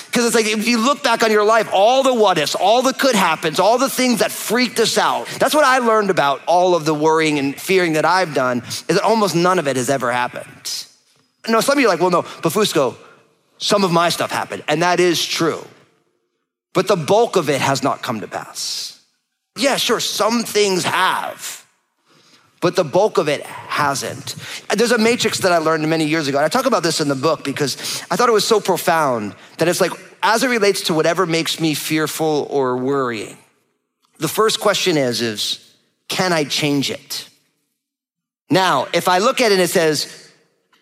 Because 0.06 0.26
it's 0.26 0.34
like 0.34 0.46
if 0.46 0.66
you 0.66 0.78
look 0.78 1.02
back 1.02 1.22
on 1.22 1.30
your 1.30 1.44
life, 1.44 1.68
all 1.72 2.02
the 2.02 2.12
what 2.12 2.38
ifs, 2.38 2.54
all 2.54 2.82
the 2.82 2.92
could 2.92 3.14
happens, 3.14 3.60
all 3.60 3.78
the 3.78 3.88
things 3.88 4.18
that 4.18 4.32
freaked 4.32 4.80
us 4.80 4.98
out. 4.98 5.28
That's 5.38 5.54
what 5.54 5.64
I 5.64 5.78
learned 5.78 6.10
about 6.10 6.42
all 6.46 6.74
of 6.74 6.84
the 6.84 6.94
worrying 6.94 7.38
and 7.38 7.58
fearing 7.58 7.92
that 7.92 8.04
I've 8.04 8.34
done, 8.34 8.58
is 8.58 8.86
that 8.86 9.02
almost 9.02 9.34
none 9.34 9.58
of 9.58 9.68
it 9.68 9.76
has 9.76 9.88
ever 9.88 10.10
happened. 10.10 10.86
No, 11.48 11.60
some 11.60 11.78
of 11.78 11.80
you 11.80 11.86
are 11.86 11.90
like, 11.90 12.00
well, 12.00 12.10
no, 12.10 12.24
but 12.42 12.96
some 13.58 13.84
of 13.84 13.92
my 13.92 14.08
stuff 14.08 14.30
happened, 14.30 14.64
and 14.66 14.82
that 14.82 15.00
is 15.00 15.24
true. 15.24 15.64
But 16.72 16.88
the 16.88 16.96
bulk 16.96 17.36
of 17.36 17.48
it 17.48 17.60
has 17.60 17.82
not 17.82 18.02
come 18.02 18.20
to 18.20 18.28
pass. 18.28 19.00
Yeah, 19.56 19.76
sure, 19.76 20.00
some 20.00 20.42
things 20.42 20.84
have 20.84 21.59
but 22.60 22.76
the 22.76 22.84
bulk 22.84 23.18
of 23.18 23.28
it 23.28 23.42
hasn't. 23.42 24.34
There's 24.74 24.92
a 24.92 24.98
matrix 24.98 25.38
that 25.38 25.52
I 25.52 25.58
learned 25.58 25.88
many 25.88 26.04
years 26.04 26.28
ago. 26.28 26.38
And 26.38 26.44
I 26.44 26.48
talk 26.48 26.66
about 26.66 26.82
this 26.82 27.00
in 27.00 27.08
the 27.08 27.14
book 27.14 27.42
because 27.42 28.02
I 28.10 28.16
thought 28.16 28.28
it 28.28 28.32
was 28.32 28.46
so 28.46 28.60
profound 28.60 29.34
that 29.58 29.68
it's 29.68 29.80
like, 29.80 29.92
as 30.22 30.42
it 30.42 30.48
relates 30.48 30.82
to 30.82 30.94
whatever 30.94 31.26
makes 31.26 31.58
me 31.60 31.74
fearful 31.74 32.46
or 32.50 32.76
worrying, 32.76 33.38
the 34.18 34.28
first 34.28 34.60
question 34.60 34.98
is, 34.98 35.22
is 35.22 35.74
can 36.08 36.32
I 36.32 36.44
change 36.44 36.90
it? 36.90 37.28
Now, 38.50 38.88
if 38.92 39.08
I 39.08 39.18
look 39.18 39.40
at 39.40 39.52
it 39.52 39.54
and 39.54 39.62
it 39.62 39.70
says, 39.70 40.30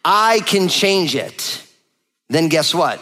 I 0.04 0.40
can 0.40 0.68
change 0.68 1.14
it, 1.14 1.62
then 2.28 2.48
guess 2.48 2.74
what? 2.74 3.00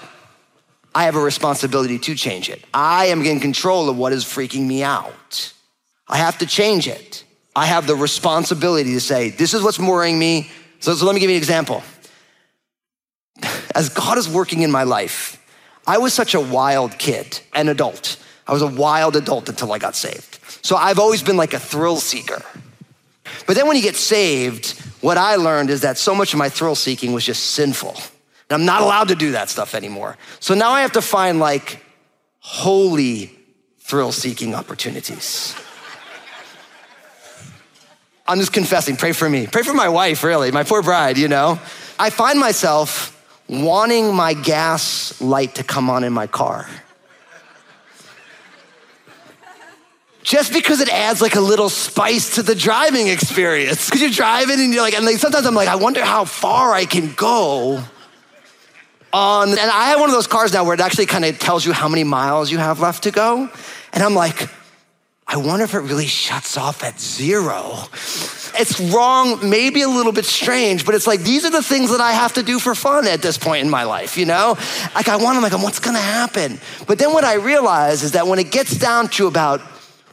I 0.94 1.04
have 1.04 1.14
a 1.14 1.20
responsibility 1.20 1.98
to 2.00 2.14
change 2.14 2.48
it. 2.50 2.64
I 2.74 3.06
am 3.06 3.22
in 3.24 3.38
control 3.38 3.88
of 3.88 3.96
what 3.96 4.12
is 4.12 4.24
freaking 4.24 4.66
me 4.66 4.82
out. 4.82 5.52
I 6.08 6.16
have 6.16 6.38
to 6.38 6.46
change 6.46 6.88
it. 6.88 7.24
I 7.56 7.64
have 7.64 7.86
the 7.86 7.96
responsibility 7.96 8.92
to 8.92 9.00
say, 9.00 9.30
this 9.30 9.54
is 9.54 9.62
what's 9.62 9.78
worrying 9.78 10.18
me. 10.18 10.50
So, 10.80 10.94
so 10.94 11.06
let 11.06 11.14
me 11.14 11.20
give 11.20 11.30
you 11.30 11.36
an 11.36 11.40
example. 11.40 11.82
As 13.74 13.88
God 13.88 14.18
is 14.18 14.28
working 14.28 14.60
in 14.60 14.70
my 14.70 14.82
life, 14.82 15.42
I 15.86 15.96
was 15.96 16.12
such 16.12 16.34
a 16.34 16.40
wild 16.40 16.98
kid, 16.98 17.40
an 17.54 17.68
adult. 17.68 18.22
I 18.46 18.52
was 18.52 18.60
a 18.60 18.66
wild 18.66 19.16
adult 19.16 19.48
until 19.48 19.72
I 19.72 19.78
got 19.78 19.96
saved. 19.96 20.38
So 20.62 20.76
I've 20.76 20.98
always 20.98 21.22
been 21.22 21.38
like 21.38 21.54
a 21.54 21.58
thrill 21.58 21.96
seeker. 21.96 22.42
But 23.46 23.56
then 23.56 23.66
when 23.66 23.76
you 23.76 23.82
get 23.82 23.96
saved, 23.96 24.78
what 25.00 25.16
I 25.16 25.36
learned 25.36 25.70
is 25.70 25.80
that 25.80 25.96
so 25.96 26.14
much 26.14 26.34
of 26.34 26.38
my 26.38 26.50
thrill 26.50 26.74
seeking 26.74 27.14
was 27.14 27.24
just 27.24 27.52
sinful. 27.52 27.94
And 28.50 28.60
I'm 28.60 28.66
not 28.66 28.82
allowed 28.82 29.08
to 29.08 29.14
do 29.14 29.32
that 29.32 29.48
stuff 29.48 29.74
anymore. 29.74 30.18
So 30.40 30.54
now 30.54 30.72
I 30.72 30.82
have 30.82 30.92
to 30.92 31.02
find 31.02 31.38
like 31.38 31.82
holy 32.40 33.30
thrill 33.78 34.12
seeking 34.12 34.54
opportunities. 34.54 35.56
I'm 38.28 38.38
just 38.38 38.52
confessing. 38.52 38.96
Pray 38.96 39.12
for 39.12 39.28
me. 39.28 39.46
Pray 39.46 39.62
for 39.62 39.74
my 39.74 39.88
wife, 39.88 40.24
really, 40.24 40.50
my 40.50 40.64
poor 40.64 40.82
bride, 40.82 41.18
you 41.18 41.28
know. 41.28 41.60
I 41.98 42.10
find 42.10 42.38
myself 42.38 43.12
wanting 43.48 44.14
my 44.14 44.34
gas 44.34 45.20
light 45.20 45.56
to 45.56 45.62
come 45.62 45.88
on 45.88 46.04
in 46.04 46.12
my 46.12 46.26
car. 46.26 46.68
Just 50.22 50.52
because 50.52 50.80
it 50.80 50.88
adds 50.88 51.22
like 51.22 51.36
a 51.36 51.40
little 51.40 51.68
spice 51.68 52.34
to 52.34 52.42
the 52.42 52.56
driving 52.56 53.06
experience. 53.06 53.86
Because 53.86 54.00
you're 54.00 54.10
driving 54.10 54.58
and 54.58 54.74
you're 54.74 54.82
like, 54.82 54.94
and 54.94 55.06
like 55.06 55.18
sometimes 55.18 55.46
I'm 55.46 55.54
like, 55.54 55.68
I 55.68 55.76
wonder 55.76 56.04
how 56.04 56.24
far 56.24 56.72
I 56.72 56.84
can 56.84 57.12
go 57.14 57.80
on. 59.12 59.50
And 59.50 59.58
I 59.58 59.90
have 59.90 60.00
one 60.00 60.08
of 60.08 60.14
those 60.14 60.26
cars 60.26 60.52
now 60.52 60.64
where 60.64 60.74
it 60.74 60.80
actually 60.80 61.06
kind 61.06 61.24
of 61.24 61.38
tells 61.38 61.64
you 61.64 61.72
how 61.72 61.88
many 61.88 62.02
miles 62.02 62.50
you 62.50 62.58
have 62.58 62.80
left 62.80 63.04
to 63.04 63.12
go. 63.12 63.48
And 63.92 64.02
I'm 64.02 64.14
like, 64.14 64.48
I 65.28 65.38
wonder 65.38 65.64
if 65.64 65.74
it 65.74 65.80
really 65.80 66.06
shuts 66.06 66.56
off 66.56 66.84
at 66.84 67.00
zero. 67.00 67.74
It's 68.58 68.80
wrong, 68.80 69.50
maybe 69.50 69.82
a 69.82 69.88
little 69.88 70.12
bit 70.12 70.24
strange, 70.24 70.86
but 70.86 70.94
it's 70.94 71.06
like 71.06 71.20
these 71.20 71.44
are 71.44 71.50
the 71.50 71.62
things 71.62 71.90
that 71.90 72.00
I 72.00 72.12
have 72.12 72.34
to 72.34 72.42
do 72.44 72.60
for 72.60 72.74
fun 72.74 73.06
at 73.08 73.22
this 73.22 73.36
point 73.36 73.64
in 73.64 73.70
my 73.70 73.82
life, 73.82 74.16
you 74.16 74.24
know? 74.24 74.56
Like 74.94 75.08
I 75.08 75.16
want, 75.16 75.36
I'm 75.36 75.42
like, 75.42 75.52
what's 75.52 75.80
gonna 75.80 75.98
happen? 75.98 76.60
But 76.86 76.98
then 76.98 77.12
what 77.12 77.24
I 77.24 77.34
realize 77.34 78.04
is 78.04 78.12
that 78.12 78.28
when 78.28 78.38
it 78.38 78.52
gets 78.52 78.78
down 78.78 79.08
to 79.10 79.26
about 79.26 79.60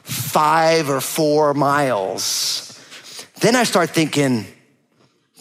five 0.03 0.89
or 0.89 0.99
four 0.99 1.53
miles, 1.53 2.79
then 3.39 3.55
I 3.55 3.65
start 3.65 3.91
thinking, 3.91 4.45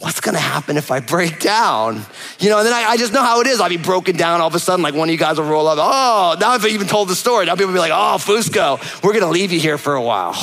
what's 0.02 0.20
gonna 0.20 0.38
happen 0.38 0.76
if 0.76 0.90
I 0.90 0.98
break 0.98 1.38
down? 1.38 2.04
You 2.40 2.50
know, 2.50 2.58
and 2.58 2.66
then 2.66 2.72
I, 2.72 2.90
I, 2.90 2.96
just 2.96 3.12
know 3.12 3.22
how 3.22 3.40
it 3.40 3.46
is. 3.46 3.60
I'll 3.60 3.68
be 3.68 3.76
broken 3.76 4.16
down 4.16 4.40
all 4.40 4.48
of 4.48 4.54
a 4.54 4.58
sudden, 4.58 4.82
like 4.82 4.94
one 4.94 5.08
of 5.08 5.12
you 5.12 5.18
guys 5.18 5.38
will 5.38 5.46
roll 5.46 5.68
up. 5.68 5.78
Oh, 5.80 6.36
now 6.40 6.50
I've 6.50 6.66
even 6.66 6.88
told 6.88 7.08
the 7.08 7.14
story. 7.14 7.46
Now 7.46 7.54
people 7.54 7.68
will 7.68 7.74
be 7.74 7.78
like, 7.78 7.92
oh, 7.92 8.16
Fusco, 8.18 9.02
we're 9.04 9.12
gonna 9.12 9.30
leave 9.30 9.52
you 9.52 9.60
here 9.60 9.78
for 9.78 9.94
a 9.94 10.02
while. 10.02 10.34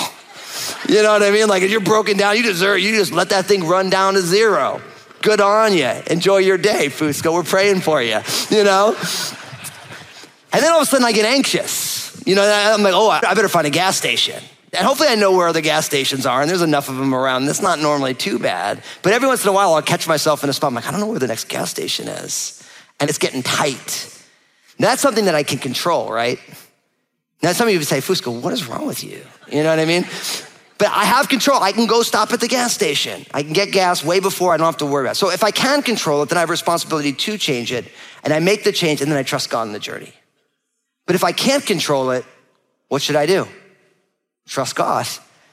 You 0.87 1.03
know 1.03 1.11
what 1.11 1.23
I 1.23 1.31
mean? 1.31 1.47
Like 1.49 1.61
if 1.61 1.71
you're 1.71 1.81
broken 1.81 2.17
down, 2.17 2.37
you 2.37 2.43
deserve, 2.43 2.79
you 2.79 2.95
just 2.95 3.11
let 3.11 3.29
that 3.29 3.45
thing 3.45 3.65
run 3.65 3.89
down 3.89 4.13
to 4.13 4.21
zero. 4.21 4.81
Good 5.21 5.41
on 5.41 5.73
you. 5.73 5.91
Enjoy 6.07 6.37
your 6.37 6.57
day, 6.57 6.87
Fusco. 6.87 7.33
We're 7.33 7.43
praying 7.43 7.81
for 7.81 8.01
you, 8.01 8.19
you 8.49 8.63
know? 8.63 8.95
And 10.51 10.63
then 10.63 10.71
all 10.71 10.79
of 10.79 10.83
a 10.83 10.85
sudden 10.85 11.05
I 11.05 11.11
get 11.11 11.25
anxious. 11.25 12.23
You 12.25 12.35
know, 12.35 12.43
I'm 12.43 12.81
like, 12.81 12.93
oh, 12.95 13.09
I 13.09 13.33
better 13.33 13.49
find 13.49 13.67
a 13.67 13.69
gas 13.69 13.97
station. 13.97 14.41
And 14.73 14.86
hopefully 14.86 15.10
I 15.10 15.15
know 15.15 15.36
where 15.36 15.51
the 15.51 15.62
gas 15.62 15.86
stations 15.86 16.25
are, 16.25 16.41
and 16.41 16.49
there's 16.49 16.62
enough 16.62 16.89
of 16.89 16.97
them 16.97 17.13
around. 17.13 17.45
That's 17.45 17.62
not 17.62 17.79
normally 17.79 18.13
too 18.13 18.38
bad. 18.38 18.84
But 19.01 19.13
every 19.13 19.27
once 19.27 19.43
in 19.43 19.49
a 19.49 19.53
while, 19.53 19.73
I'll 19.73 19.82
catch 19.82 20.08
myself 20.08 20.43
in 20.43 20.49
a 20.49 20.53
spot. 20.53 20.69
I'm 20.69 20.75
like, 20.75 20.88
I 20.88 20.91
don't 20.91 20.99
know 20.99 21.08
where 21.08 21.19
the 21.19 21.27
next 21.27 21.49
gas 21.49 21.71
station 21.71 22.08
is. 22.08 22.63
And 22.99 23.10
it's 23.10 23.17
getting 23.17 23.41
tight. 23.41 24.15
That's 24.77 25.01
something 25.01 25.25
that 25.25 25.36
I 25.36 25.43
can 25.43 25.58
control, 25.58 26.12
right? 26.12 26.39
Now, 27.41 27.51
some 27.53 27.67
of 27.67 27.73
you 27.73 27.79
would 27.79 27.88
say, 27.88 27.99
Fusco, 27.99 28.41
what 28.41 28.53
is 28.53 28.67
wrong 28.67 28.86
with 28.86 29.03
you? 29.03 29.25
You 29.51 29.63
know 29.63 29.69
what 29.69 29.79
I 29.79 29.86
mean? 29.86 30.05
But 30.77 30.89
I 30.89 31.03
have 31.03 31.27
control. 31.27 31.62
I 31.62 31.73
can 31.73 31.88
go 31.88 32.03
stop 32.03 32.32
at 32.32 32.39
the 32.39 32.47
gas 32.47 32.73
station. 32.73 33.25
I 33.34 33.43
can 33.43 33.53
get 33.53 33.71
gas 33.71 34.03
way 34.03 34.19
before 34.21 34.53
I 34.53 34.58
don't 34.58 34.65
have 34.65 34.77
to 34.77 34.86
worry 34.86 35.05
about 35.05 35.12
it. 35.12 35.15
So 35.15 35.29
if 35.29 35.43
I 35.43 35.51
can 35.51 35.82
control 35.82 36.23
it, 36.23 36.29
then 36.29 36.38
I 36.38 36.41
have 36.41 36.49
responsibility 36.49 37.12
to 37.12 37.38
change 37.38 37.73
it. 37.73 37.86
And 38.23 38.32
I 38.32 38.39
make 38.39 38.63
the 38.63 38.71
change, 38.71 39.01
and 39.01 39.12
then 39.12 39.17
I 39.17 39.23
trust 39.23 39.49
God 39.49 39.67
in 39.67 39.73
the 39.73 39.79
journey. 39.79 40.13
But 41.05 41.15
if 41.15 41.23
I 41.23 41.32
can't 41.32 41.65
control 41.65 42.12
it, 42.12 42.23
what 42.88 43.01
should 43.01 43.17
I 43.17 43.25
do? 43.25 43.47
Trust 44.49 44.75
God, 44.75 45.05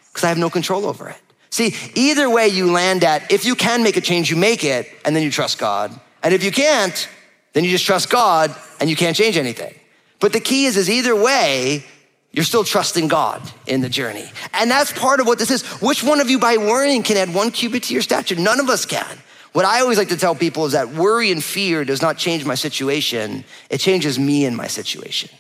because 0.08 0.24
I 0.24 0.28
have 0.28 0.38
no 0.38 0.48
control 0.48 0.86
over 0.86 1.08
it. 1.10 1.18
See, 1.50 1.74
either 1.94 2.30
way 2.30 2.48
you 2.48 2.72
land 2.72 3.04
at, 3.04 3.30
if 3.30 3.44
you 3.44 3.54
can 3.54 3.82
make 3.82 3.98
a 3.98 4.00
change, 4.00 4.30
you 4.30 4.36
make 4.36 4.64
it, 4.64 4.88
and 5.04 5.14
then 5.14 5.22
you 5.22 5.30
trust 5.30 5.58
God. 5.58 5.98
And 6.22 6.32
if 6.32 6.42
you 6.42 6.50
can't, 6.50 7.08
then 7.52 7.62
you 7.62 7.70
just 7.70 7.84
trust 7.84 8.10
God 8.10 8.54
and 8.80 8.88
you 8.88 8.96
can't 8.96 9.14
change 9.14 9.36
anything. 9.36 9.74
But 10.18 10.32
the 10.32 10.40
key 10.40 10.64
is, 10.64 10.78
is 10.78 10.88
either 10.88 11.14
way, 11.14 11.84
you're 12.32 12.44
still 12.44 12.64
trusting 12.64 13.08
God 13.08 13.42
in 13.66 13.82
the 13.82 13.88
journey. 13.88 14.30
And 14.54 14.70
that's 14.70 14.92
part 14.92 15.20
of 15.20 15.26
what 15.26 15.38
this 15.38 15.50
is. 15.50 15.62
Which 15.82 16.02
one 16.02 16.20
of 16.20 16.30
you 16.30 16.38
by 16.38 16.56
worrying 16.56 17.02
can 17.02 17.18
add 17.18 17.34
one 17.34 17.50
cubit 17.50 17.84
to 17.84 17.92
your 17.92 18.02
stature? 18.02 18.36
None 18.36 18.60
of 18.60 18.68
us 18.70 18.86
can. 18.86 19.18
What 19.52 19.64
I 19.64 19.80
always 19.80 19.98
like 19.98 20.08
to 20.08 20.16
tell 20.16 20.34
people 20.34 20.66
is 20.66 20.72
that 20.72 20.90
worry 20.90 21.30
and 21.30 21.44
fear 21.44 21.84
does 21.84 22.02
not 22.02 22.18
change 22.18 22.44
my 22.44 22.54
situation. 22.54 23.44
It 23.70 23.78
changes 23.78 24.18
me 24.18 24.44
and 24.46 24.56
my 24.56 24.66
situation. 24.66 25.30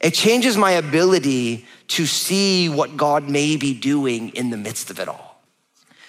It 0.00 0.14
changes 0.14 0.56
my 0.56 0.72
ability 0.72 1.66
to 1.88 2.06
see 2.06 2.68
what 2.68 2.96
God 2.96 3.28
may 3.28 3.56
be 3.56 3.74
doing 3.74 4.30
in 4.30 4.50
the 4.50 4.56
midst 4.56 4.90
of 4.90 5.00
it 5.00 5.08
all. 5.08 5.42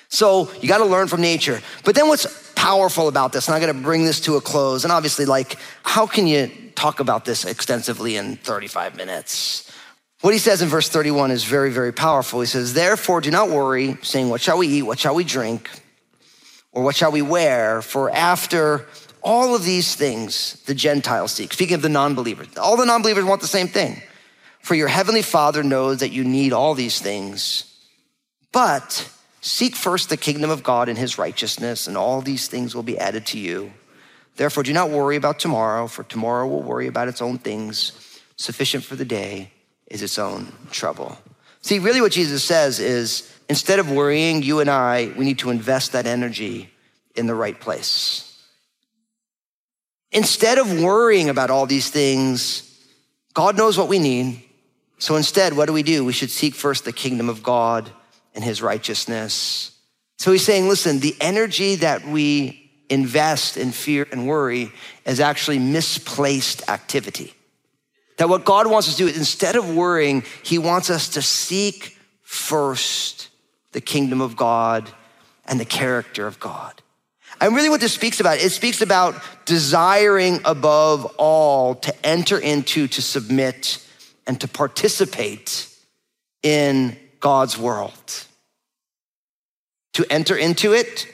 So 0.09 0.51
you 0.61 0.67
got 0.67 0.79
to 0.79 0.85
learn 0.85 1.07
from 1.07 1.21
nature. 1.21 1.61
But 1.83 1.95
then 1.95 2.07
what's 2.07 2.51
powerful 2.55 3.07
about 3.07 3.31
this, 3.31 3.47
and 3.47 3.55
I'm 3.55 3.61
going 3.61 3.75
to 3.75 3.81
bring 3.81 4.03
this 4.03 4.19
to 4.21 4.35
a 4.35 4.41
close, 4.41 4.83
and 4.83 4.91
obviously, 4.91 5.25
like, 5.25 5.57
how 5.83 6.05
can 6.05 6.27
you 6.27 6.51
talk 6.75 6.99
about 6.99 7.25
this 7.25 7.45
extensively 7.45 8.15
in 8.15 8.37
35 8.37 8.95
minutes? 8.95 9.71
What 10.21 10.33
he 10.33 10.39
says 10.39 10.61
in 10.61 10.67
verse 10.67 10.89
31 10.89 11.31
is 11.31 11.45
very, 11.45 11.71
very 11.71 11.93
powerful. 11.93 12.41
He 12.41 12.47
says, 12.47 12.73
Therefore, 12.73 13.21
do 13.21 13.31
not 13.31 13.49
worry, 13.49 13.97
saying, 14.01 14.29
What 14.29 14.41
shall 14.41 14.57
we 14.57 14.67
eat? 14.67 14.81
What 14.81 14.99
shall 14.99 15.15
we 15.15 15.23
drink? 15.23 15.69
Or 16.71 16.83
what 16.83 16.95
shall 16.95 17.11
we 17.11 17.21
wear? 17.21 17.81
For 17.81 18.11
after 18.11 18.85
all 19.21 19.55
of 19.55 19.63
these 19.63 19.95
things 19.95 20.61
the 20.65 20.73
Gentiles 20.73 21.31
seek. 21.31 21.53
Speaking 21.53 21.75
of 21.75 21.81
the 21.81 21.89
non 21.89 22.15
believers, 22.15 22.47
all 22.57 22.77
the 22.77 22.85
non 22.85 23.01
believers 23.01 23.25
want 23.25 23.41
the 23.41 23.47
same 23.47 23.67
thing. 23.67 24.01
For 24.61 24.75
your 24.75 24.87
heavenly 24.87 25.21
Father 25.21 25.63
knows 25.63 25.99
that 25.99 26.11
you 26.11 26.23
need 26.23 26.53
all 26.53 26.73
these 26.73 26.99
things. 26.99 27.65
But 28.51 29.09
seek 29.41 29.75
first 29.75 30.09
the 30.09 30.17
kingdom 30.17 30.49
of 30.49 30.63
God 30.63 30.89
and 30.89 30.97
his 30.97 31.17
righteousness, 31.17 31.87
and 31.87 31.97
all 31.97 32.21
these 32.21 32.47
things 32.47 32.75
will 32.75 32.83
be 32.83 32.97
added 32.97 33.25
to 33.27 33.39
you. 33.39 33.71
Therefore, 34.35 34.63
do 34.63 34.73
not 34.73 34.89
worry 34.89 35.15
about 35.15 35.39
tomorrow, 35.39 35.87
for 35.87 36.03
tomorrow 36.03 36.47
will 36.47 36.61
worry 36.61 36.87
about 36.87 37.07
its 37.07 37.21
own 37.21 37.37
things. 37.37 37.91
Sufficient 38.37 38.83
for 38.83 38.95
the 38.95 39.05
day 39.05 39.51
is 39.87 40.01
its 40.01 40.17
own 40.17 40.53
trouble. 40.71 41.17
See, 41.61 41.79
really, 41.79 41.99
what 41.99 42.13
Jesus 42.13 42.43
says 42.43 42.79
is 42.79 43.33
instead 43.49 43.79
of 43.79 43.91
worrying, 43.91 44.43
you 44.43 44.61
and 44.61 44.69
I, 44.69 45.11
we 45.17 45.25
need 45.25 45.39
to 45.39 45.49
invest 45.49 45.91
that 45.91 46.05
energy 46.05 46.69
in 47.15 47.27
the 47.27 47.35
right 47.35 47.59
place. 47.59 48.28
Instead 50.11 50.57
of 50.57 50.81
worrying 50.81 51.29
about 51.29 51.49
all 51.49 51.65
these 51.65 51.89
things, 51.89 52.65
God 53.33 53.57
knows 53.57 53.77
what 53.77 53.87
we 53.87 53.99
need. 53.99 54.43
So 54.97 55.15
instead, 55.15 55.55
what 55.55 55.67
do 55.67 55.73
we 55.73 55.83
do? 55.83 56.03
We 56.03 56.13
should 56.13 56.31
seek 56.31 56.55
first 56.55 56.85
the 56.85 56.91
kingdom 56.91 57.29
of 57.29 57.43
God 57.43 57.89
and 58.33 58.43
his 58.43 58.61
righteousness. 58.61 59.71
So 60.17 60.31
he's 60.31 60.43
saying, 60.43 60.67
listen, 60.67 60.99
the 60.99 61.15
energy 61.21 61.75
that 61.75 62.05
we 62.05 62.71
invest 62.89 63.55
in 63.55 63.71
fear 63.71 64.07
and 64.11 64.27
worry 64.27 64.71
is 65.05 65.19
actually 65.19 65.59
misplaced 65.59 66.67
activity. 66.69 67.33
That 68.17 68.27
what 68.27 68.43
God 68.43 68.67
wants 68.67 68.89
us 68.89 68.95
to 68.95 69.03
do, 69.03 69.07
is 69.07 69.17
instead 69.17 69.55
of 69.55 69.73
worrying, 69.73 70.23
he 70.43 70.57
wants 70.57 70.89
us 70.89 71.09
to 71.09 71.21
seek 71.21 71.97
first 72.23 73.29
the 73.71 73.79
kingdom 73.79 74.19
of 74.19 74.35
God 74.35 74.89
and 75.45 75.59
the 75.59 75.65
character 75.65 76.27
of 76.27 76.39
God. 76.39 76.81
And 77.41 77.55
really, 77.55 77.69
what 77.69 77.81
this 77.81 77.93
speaks 77.93 78.19
about, 78.19 78.37
it 78.37 78.51
speaks 78.51 78.81
about 78.81 79.15
desiring 79.45 80.41
above 80.43 81.05
all 81.17 81.75
to 81.75 82.05
enter 82.05 82.37
into, 82.37 82.87
to 82.87 83.01
submit, 83.01 83.85
and 84.27 84.39
to 84.41 84.47
participate 84.47 85.67
in 86.43 86.97
God's 87.19 87.57
world. 87.57 88.25
To 89.93 90.05
enter 90.11 90.35
into 90.35 90.73
it, 90.73 91.07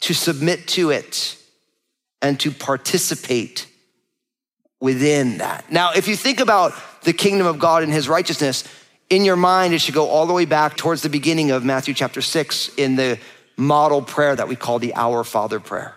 to 0.00 0.14
submit 0.14 0.68
to 0.68 0.90
it, 0.90 1.36
and 2.22 2.38
to 2.40 2.50
participate 2.50 3.66
within 4.80 5.38
that. 5.38 5.70
Now, 5.72 5.90
if 5.94 6.06
you 6.06 6.16
think 6.16 6.40
about 6.40 6.72
the 7.02 7.12
kingdom 7.12 7.46
of 7.46 7.58
God 7.58 7.82
and 7.82 7.92
his 7.92 8.08
righteousness, 8.08 8.64
in 9.10 9.24
your 9.24 9.36
mind, 9.36 9.72
it 9.72 9.80
should 9.80 9.94
go 9.94 10.08
all 10.08 10.26
the 10.26 10.32
way 10.32 10.44
back 10.44 10.76
towards 10.76 11.02
the 11.02 11.08
beginning 11.08 11.50
of 11.50 11.64
Matthew 11.64 11.94
chapter 11.94 12.20
six 12.20 12.68
in 12.76 12.96
the 12.96 13.18
model 13.58 14.00
prayer 14.00 14.34
that 14.34 14.48
we 14.48 14.56
call 14.56 14.78
the 14.78 14.94
Our 14.94 15.24
Father 15.24 15.60
prayer. 15.60 15.96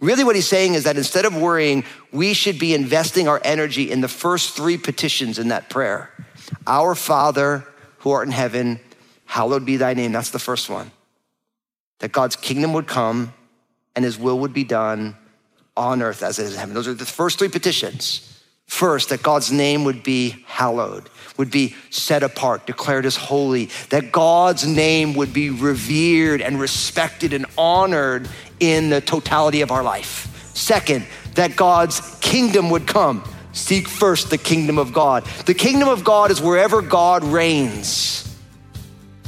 Really, 0.00 0.24
what 0.24 0.34
he's 0.34 0.48
saying 0.48 0.74
is 0.74 0.84
that 0.84 0.96
instead 0.96 1.24
of 1.24 1.36
worrying, 1.36 1.84
we 2.12 2.34
should 2.34 2.58
be 2.58 2.74
investing 2.74 3.28
our 3.28 3.40
energy 3.44 3.90
in 3.90 4.00
the 4.00 4.08
first 4.08 4.56
three 4.56 4.76
petitions 4.76 5.38
in 5.38 5.48
that 5.48 5.70
prayer 5.70 6.10
Our 6.66 6.94
Father 6.94 7.66
who 7.98 8.10
art 8.10 8.26
in 8.26 8.32
heaven, 8.32 8.80
hallowed 9.26 9.64
be 9.64 9.76
thy 9.76 9.94
name. 9.94 10.12
That's 10.12 10.30
the 10.30 10.38
first 10.38 10.68
one. 10.68 10.90
That 12.00 12.12
God's 12.12 12.34
kingdom 12.34 12.72
would 12.72 12.86
come 12.86 13.34
and 13.94 14.04
his 14.04 14.18
will 14.18 14.38
would 14.40 14.54
be 14.54 14.64
done 14.64 15.16
on 15.76 16.02
earth 16.02 16.22
as 16.22 16.38
it 16.38 16.44
is 16.44 16.54
in 16.54 16.58
heaven. 16.58 16.74
Those 16.74 16.88
are 16.88 16.94
the 16.94 17.04
first 17.04 17.38
three 17.38 17.48
petitions. 17.48 18.26
First, 18.70 19.08
that 19.08 19.20
God's 19.20 19.50
name 19.50 19.82
would 19.82 20.04
be 20.04 20.44
hallowed, 20.46 21.10
would 21.36 21.50
be 21.50 21.74
set 21.90 22.22
apart, 22.22 22.66
declared 22.66 23.04
as 23.04 23.16
holy, 23.16 23.68
that 23.90 24.12
God's 24.12 24.64
name 24.64 25.14
would 25.14 25.34
be 25.34 25.50
revered 25.50 26.40
and 26.40 26.58
respected 26.58 27.32
and 27.32 27.46
honored 27.58 28.28
in 28.60 28.88
the 28.88 29.00
totality 29.00 29.60
of 29.62 29.72
our 29.72 29.82
life. 29.82 30.54
Second, 30.54 31.04
that 31.34 31.56
God's 31.56 32.00
kingdom 32.20 32.70
would 32.70 32.86
come. 32.86 33.24
Seek 33.52 33.88
first 33.88 34.30
the 34.30 34.38
kingdom 34.38 34.78
of 34.78 34.92
God. 34.92 35.24
The 35.46 35.52
kingdom 35.54 35.88
of 35.88 36.04
God 36.04 36.30
is 36.30 36.40
wherever 36.40 36.80
God 36.80 37.24
reigns, 37.24 38.38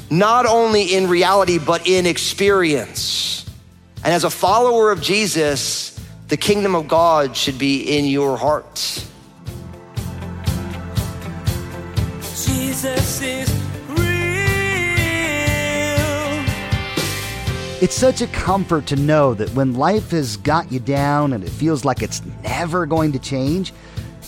not 0.09 0.46
only 0.46 0.94
in 0.94 1.09
reality, 1.09 1.59
but 1.59 1.88
in 1.88 2.07
experience. 2.07 3.44
And 4.05 4.14
as 4.14 4.22
a 4.22 4.31
follower 4.31 4.92
of 4.92 5.02
Jesus, 5.02 5.98
the 6.28 6.37
kingdom 6.37 6.76
of 6.76 6.87
God 6.87 7.37
should 7.37 7.59
be 7.59 7.98
in 7.98 8.05
your 8.05 8.37
heart. 8.37 9.09
Jesus 12.82 13.22
is 13.22 13.48
real. 13.90 14.00
It's 17.80 17.94
such 17.94 18.22
a 18.22 18.26
comfort 18.26 18.86
to 18.86 18.96
know 18.96 19.34
that 19.34 19.48
when 19.50 19.74
life 19.74 20.10
has 20.10 20.36
got 20.38 20.72
you 20.72 20.80
down 20.80 21.32
and 21.32 21.44
it 21.44 21.50
feels 21.50 21.84
like 21.84 22.02
it's 22.02 22.22
never 22.42 22.84
going 22.84 23.12
to 23.12 23.20
change, 23.20 23.72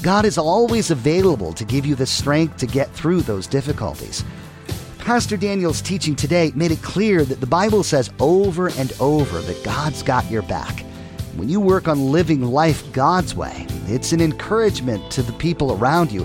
God 0.05 0.25
is 0.25 0.39
always 0.39 0.93
available 0.93 1.53
to 1.53 1.65
give 1.65 1.85
you 1.85 1.97
the 1.97 2.07
strength 2.07 2.57
to 2.59 2.67
get 2.67 2.89
through 2.91 3.23
those 3.23 3.49
difficulties. 3.49 4.25
Pastor 4.99 5.37
Daniel's 5.37 5.83
teaching 5.83 6.15
today 6.15 6.53
made 6.55 6.71
it 6.71 6.81
clear 6.81 7.25
that 7.25 7.41
the 7.41 7.49
Bible 7.49 7.83
says 7.83 8.13
over 8.21 8.69
and 8.79 8.93
over 9.01 9.41
that 9.41 9.65
God's 9.65 10.05
got 10.05 10.31
your 10.31 10.43
back. 10.43 10.85
When 11.35 11.49
you 11.49 11.59
work 11.59 11.89
on 11.89 12.13
living 12.13 12.43
life 12.43 12.93
God's 12.93 13.35
way, 13.35 13.67
it's 13.87 14.13
an 14.13 14.21
encouragement 14.21 15.11
to 15.11 15.23
the 15.23 15.33
people 15.33 15.73
around 15.73 16.13
you, 16.13 16.25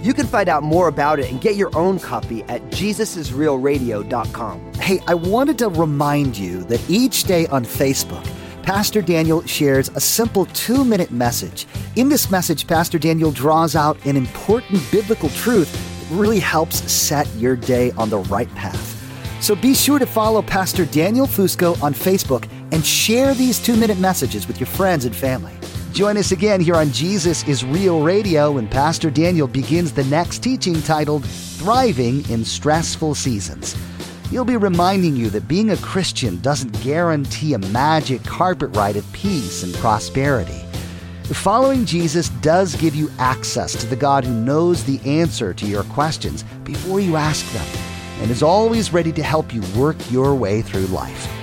You 0.00 0.14
can 0.14 0.26
find 0.26 0.48
out 0.48 0.62
more 0.62 0.86
about 0.86 1.18
it 1.18 1.28
and 1.28 1.40
get 1.40 1.56
your 1.56 1.76
own 1.76 1.98
copy 1.98 2.44
at 2.44 2.62
jesusisrealradio.com. 2.70 4.74
Hey, 4.74 5.00
I 5.08 5.14
wanted 5.14 5.58
to 5.58 5.70
remind 5.70 6.38
you 6.38 6.62
that 6.64 6.80
each 6.88 7.24
day 7.24 7.48
on 7.48 7.64
Facebook, 7.64 8.24
Pastor 8.62 9.02
Daniel 9.02 9.44
shares 9.44 9.88
a 9.88 10.00
simple 10.00 10.46
two 10.46 10.84
minute 10.84 11.10
message. 11.10 11.66
In 11.96 12.08
this 12.08 12.30
message, 12.30 12.68
Pastor 12.68 12.98
Daniel 12.98 13.32
draws 13.32 13.74
out 13.74 13.98
an 14.06 14.16
important 14.16 14.80
biblical 14.92 15.30
truth 15.30 15.72
that 15.72 16.14
really 16.14 16.38
helps 16.38 16.88
set 16.90 17.26
your 17.34 17.56
day 17.56 17.90
on 17.92 18.08
the 18.08 18.18
right 18.18 18.52
path. 18.54 18.94
So 19.42 19.56
be 19.56 19.74
sure 19.74 19.98
to 19.98 20.06
follow 20.06 20.42
Pastor 20.42 20.84
Daniel 20.84 21.26
Fusco 21.26 21.80
on 21.82 21.92
Facebook 21.92 22.48
and 22.70 22.86
share 22.86 23.34
these 23.34 23.58
two 23.58 23.76
minute 23.76 23.98
messages 23.98 24.46
with 24.46 24.60
your 24.60 24.68
friends 24.68 25.06
and 25.06 25.16
family. 25.16 25.57
Join 25.98 26.16
us 26.16 26.30
again 26.30 26.60
here 26.60 26.76
on 26.76 26.92
Jesus 26.92 27.42
is 27.48 27.64
Real 27.64 28.04
Radio 28.04 28.52
when 28.52 28.68
Pastor 28.68 29.10
Daniel 29.10 29.48
begins 29.48 29.90
the 29.90 30.04
next 30.04 30.44
teaching 30.44 30.80
titled 30.80 31.24
Thriving 31.24 32.24
in 32.30 32.44
Stressful 32.44 33.16
Seasons. 33.16 33.74
He'll 34.30 34.44
be 34.44 34.56
reminding 34.56 35.16
you 35.16 35.28
that 35.30 35.48
being 35.48 35.72
a 35.72 35.76
Christian 35.78 36.40
doesn't 36.40 36.84
guarantee 36.84 37.54
a 37.54 37.58
magic 37.58 38.22
carpet 38.22 38.76
ride 38.76 38.94
of 38.94 39.12
peace 39.12 39.64
and 39.64 39.74
prosperity. 39.74 40.62
Following 41.32 41.84
Jesus 41.84 42.28
does 42.28 42.76
give 42.76 42.94
you 42.94 43.10
access 43.18 43.72
to 43.72 43.86
the 43.88 43.96
God 43.96 44.22
who 44.24 44.32
knows 44.32 44.84
the 44.84 45.00
answer 45.04 45.52
to 45.52 45.66
your 45.66 45.82
questions 45.82 46.44
before 46.62 47.00
you 47.00 47.16
ask 47.16 47.44
them. 47.52 47.66
and 48.20 48.30
is 48.30 48.44
always 48.44 48.92
ready 48.92 49.10
to 49.12 49.22
help 49.24 49.52
you 49.52 49.62
work 49.76 49.96
your 50.12 50.32
way 50.36 50.62
through 50.62 50.86
life. 50.86 51.37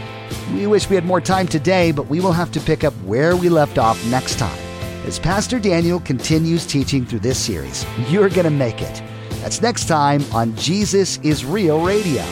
We 0.53 0.67
wish 0.67 0.89
we 0.89 0.95
had 0.95 1.05
more 1.05 1.21
time 1.21 1.47
today, 1.47 1.91
but 1.91 2.07
we 2.07 2.19
will 2.19 2.31
have 2.31 2.51
to 2.51 2.59
pick 2.59 2.83
up 2.83 2.93
where 3.05 3.35
we 3.35 3.49
left 3.49 3.77
off 3.77 4.03
next 4.07 4.37
time 4.37 4.59
as 5.05 5.19
Pastor 5.19 5.59
Daniel 5.59 5.99
continues 5.99 6.65
teaching 6.65 7.05
through 7.05 7.19
this 7.19 7.37
series. 7.37 7.85
You're 8.09 8.29
going 8.29 8.45
to 8.45 8.49
make 8.49 8.81
it. 8.81 9.03
That's 9.41 9.61
next 9.61 9.87
time 9.87 10.23
on 10.31 10.55
Jesus 10.55 11.17
is 11.17 11.45
Real 11.45 11.83
Radio. 11.85 12.23